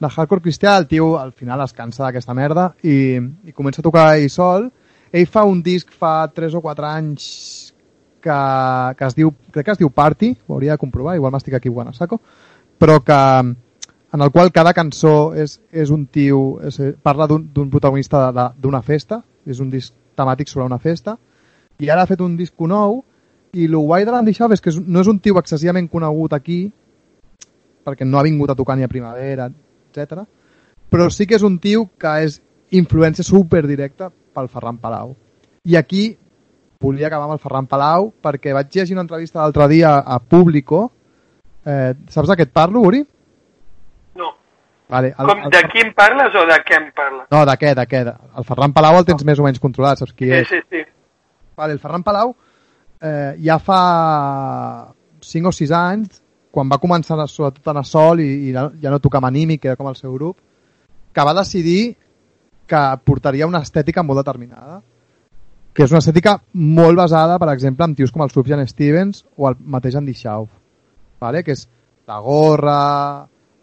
[0.00, 3.16] de hardcore cristià, el tio al final es cansa d'aquesta merda i,
[3.48, 4.70] i comença a tocar ell sol.
[5.12, 7.26] Ell fa un disc fa 3 o 4 anys
[8.20, 8.38] que,
[8.98, 11.92] que es diu, crec que es diu Party, ho hauria de comprovar, igual m'estic equivocant
[11.92, 12.20] a saco,
[12.78, 13.20] però que
[14.16, 18.28] en el qual cada cançó és, és un tio, és, parla d'un protagonista
[18.58, 21.16] d'una festa, és un disc temàtic sobre una festa,
[21.78, 23.02] i ara ha fet un disco nou,
[23.56, 26.66] i el guai de l'Andy Schaaf és que no és un tio excessivament conegut aquí,
[27.86, 30.24] perquè no ha vingut a tocar ni a primavera, etc.
[30.90, 32.40] Però sí que és un tio que és
[32.76, 35.14] influència super directa pel Ferran Palau.
[35.64, 36.08] I aquí
[36.82, 40.90] volia acabar amb el Ferran Palau perquè vaig llegir una entrevista l'altre dia a Público.
[41.66, 43.00] Eh, saps de què et parlo, Uri?
[44.20, 44.32] No.
[44.92, 47.26] Vale, el, Com, el, de qui em parles o de què em parles?
[47.32, 48.02] No, de què, de què?
[48.38, 50.52] El Ferran Palau el tens més o menys controlat, saps qui Sí, és?
[50.52, 50.84] sí, sí.
[51.56, 52.34] Vale, el Ferran Palau
[53.00, 58.48] eh, ja fa 5 o 6 anys, quan va començar sobretot a anar sol i,
[58.48, 60.38] i ja no tocava anímic, que era com el seu grup,
[61.12, 61.96] que va decidir
[62.66, 64.80] que portaria una estètica molt determinada,
[65.76, 69.50] que és una estètica molt basada, per exemple, en tios com el Sufjan Stevens o
[69.50, 70.48] el mateix Andy Schauf,
[71.20, 71.42] vale?
[71.44, 71.66] que és
[72.08, 72.80] la gorra,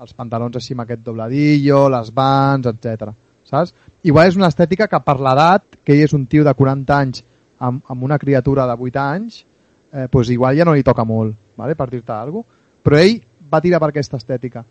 [0.04, 3.10] els pantalons així amb aquest dobladillo, les vans, etc.
[3.50, 3.74] Saps?
[4.04, 7.24] Igual és una estètica que per l'edat, que ell és un tio de 40 anys
[7.64, 9.46] amb, amb una criatura de 8 anys,
[9.92, 11.76] eh, pues igual ja no li toca molt, vale?
[11.76, 12.62] per dir-te alguna cosa.
[12.84, 13.22] Però ell
[13.54, 14.66] va tirar per aquesta estètica.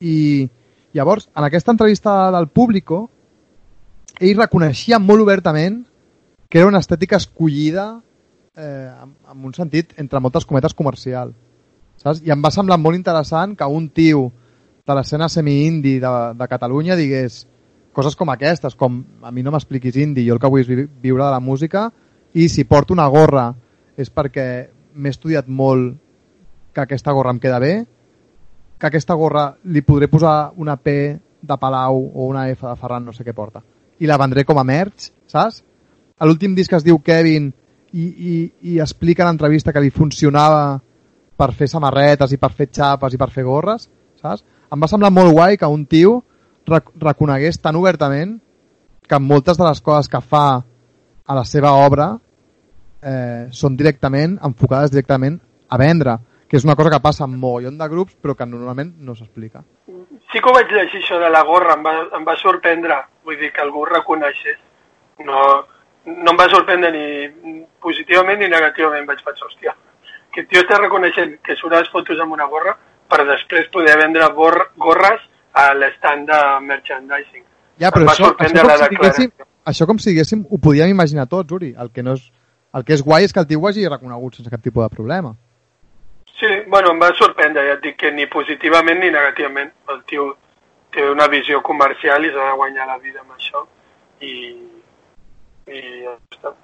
[0.00, 0.48] I
[0.92, 3.08] llavors, en aquesta entrevista del Público,
[4.20, 5.84] ell reconeixia molt obertament
[6.50, 8.02] que era una estètica escollida
[8.58, 8.90] eh,
[9.30, 11.32] amb un sentit, entre moltes cometes, comercial.
[12.00, 12.20] Saps?
[12.26, 14.26] I em va semblar molt interessant que un tio
[14.86, 17.44] de l'escena semi-indi de, de Catalunya digués
[17.94, 20.84] coses com aquestes, com a mi no m'expliquis indi, jo el que vull és vi
[21.02, 21.88] viure de la música
[22.34, 23.50] i si porto una gorra
[23.96, 24.46] és perquè
[24.94, 25.96] m'he estudiat molt
[26.74, 27.72] que aquesta gorra em queda bé,
[28.78, 30.92] que aquesta gorra li podré posar una P
[31.40, 33.62] de Palau o una F de Ferran, no sé què porta,
[34.00, 35.62] i la vendré com a merch, saps?
[36.20, 37.50] A l'últim disc es diu Kevin
[37.92, 38.34] i, i,
[38.72, 40.78] i explica en l'entrevista que li funcionava
[41.40, 43.88] per fer samarretes i per fer xapes i per fer gorres,
[44.20, 44.44] saps?
[44.70, 46.20] Em va semblar molt guai que un tio
[46.68, 48.36] rec reconegués tan obertament
[49.08, 50.62] que moltes de les coses que fa
[51.30, 52.10] a la seva obra
[53.06, 55.38] eh, són directament, enfocades directament
[55.70, 56.16] a vendre,
[56.50, 59.62] que és una cosa que passa en mogollon de grups però que normalment no s'explica.
[60.32, 62.96] Sí que ho vaig llegir, això de la gorra, em va, em va sorprendre,
[63.26, 64.58] vull dir, que algú reconeixés.
[65.26, 65.44] No,
[66.10, 69.76] no em va sorprendre ni positivament ni negativament, vaig pensar, hòstia,
[70.34, 72.74] que tio està reconeixent que surt les fotos amb una gorra
[73.10, 75.22] per després poder vendre gorres
[75.54, 77.46] a l'estand de merchandising.
[77.80, 79.49] Ja, però va això, sorprendre això, com si diguéssim.
[79.64, 81.74] Això com si diguéssim, ho podíem imaginar tots, Uri.
[81.78, 82.26] El que, no és,
[82.74, 84.96] el que és guai és que el tio ho hagi reconegut sense cap tipus de
[84.96, 85.34] problema.
[86.40, 89.72] Sí, bueno, em va sorprendre, ja et dic que ni positivament ni negativament.
[89.92, 90.30] El tio
[90.94, 93.66] té una visió comercial i s'ha de guanyar la vida amb això.
[94.24, 94.34] I,
[95.68, 96.54] i ja està.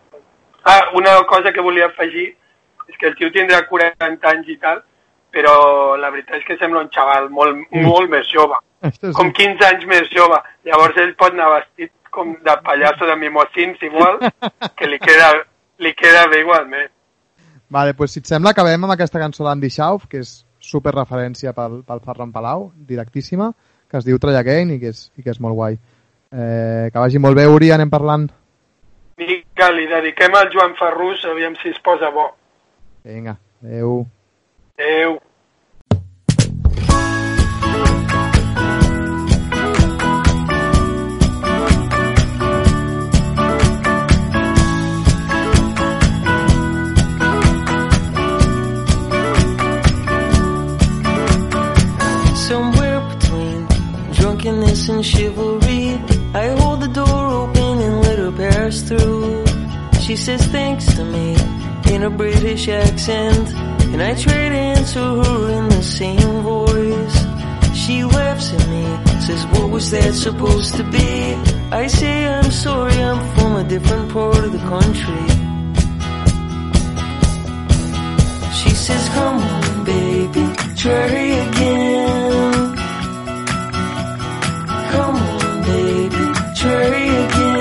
[0.67, 2.31] Ah, una cosa que volia afegir
[2.89, 4.81] és que el tio tindrà 40 anys i tal,
[5.35, 5.53] però
[6.01, 8.57] la veritat és que sembla un xaval molt, molt més jove,
[9.19, 10.39] com 15 anys més jove.
[10.65, 14.19] Llavors ell pot anar vestit com de pallasso de mimosins igual,
[14.77, 15.31] que li queda,
[15.85, 16.91] li queda bé igualment.
[17.69, 21.53] Vale, pues si et sembla, acabem amb aquesta cançó d'Andy Schauf, que és super referència
[21.57, 23.51] pel, pel Ferran Palau, directíssima,
[23.91, 25.79] que es diu Try Again i que és, i que és molt guai.
[26.33, 28.27] Eh, que vagi molt bé, Uri, anem parlant.
[29.17, 32.29] Vinga, li dediquem al Joan Ferrus, aviam si es posa bo.
[33.07, 34.03] Vinga, adeu.
[34.77, 35.19] Adéu.
[54.89, 55.95] And chivalry,
[56.35, 59.45] I hold the door open and let her pass through.
[60.01, 61.37] She says thanks to me
[61.93, 63.49] in a British accent,
[63.93, 67.17] and I try to answer her in the same voice.
[67.75, 68.85] She laughs at me,
[69.21, 71.35] says, What was that supposed to be?
[71.73, 75.27] I say, I'm sorry, I'm from a different part of the country.
[78.61, 80.45] She says, come on, baby,
[80.77, 81.07] try
[81.49, 82.76] again.
[84.97, 86.25] Come on, baby,
[86.61, 87.57] try again.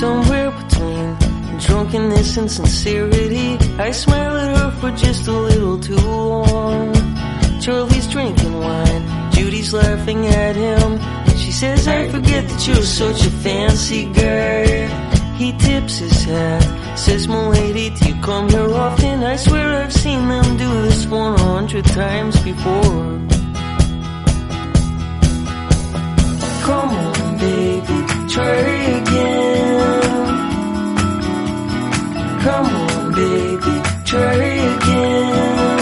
[0.00, 1.16] Somewhere between
[1.58, 6.92] drunkenness and sincerity, I smile at her for just a little too long.
[7.60, 8.43] Charlie's drinking
[9.64, 10.98] Judy's laughing at him.
[11.36, 14.86] She says, I forget that you're such a fancy guy.
[15.36, 19.22] He tips his hat, says, Milady, do you come here often?
[19.22, 23.20] I swear I've seen them do this 100 times before.
[26.66, 28.56] Come on, baby, try
[29.00, 30.02] again.
[32.42, 35.73] Come on, baby, try again.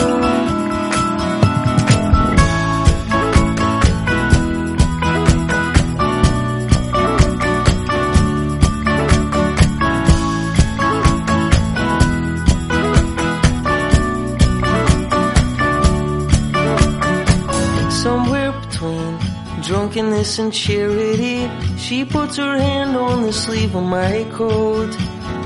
[20.23, 24.93] Drunkenness and charity, she puts her hand on the sleeve of my coat.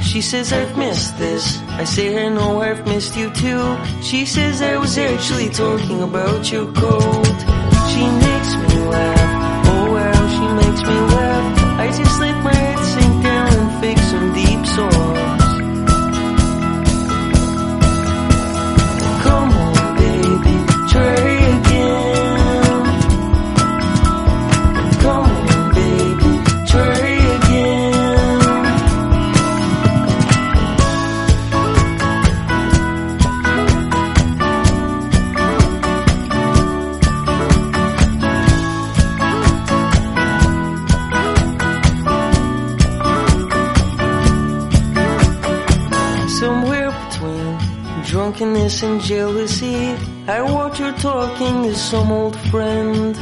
[0.02, 1.58] She says, I've missed this.
[1.80, 3.76] I say, I know I've missed you too.
[4.02, 7.38] She says, I was actually talking about your coat.
[7.90, 9.15] She makes me laugh.
[48.82, 49.96] And jealousy,
[50.26, 53.16] I watch her talking to some old friend.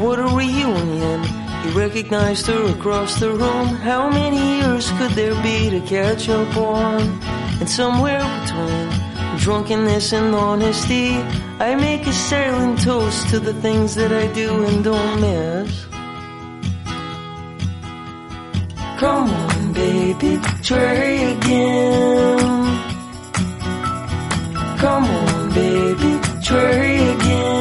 [0.00, 1.22] What a reunion!
[1.62, 3.68] He recognized her across the room.
[3.90, 7.00] How many years could there be to catch up on?
[7.60, 11.10] And somewhere between drunkenness and honesty,
[11.60, 15.86] I make a silent toast to the things that I do and don't miss.
[18.98, 20.94] Come on, baby, try
[21.34, 22.37] again.
[24.78, 26.70] Come on, baby, try
[27.12, 27.57] again.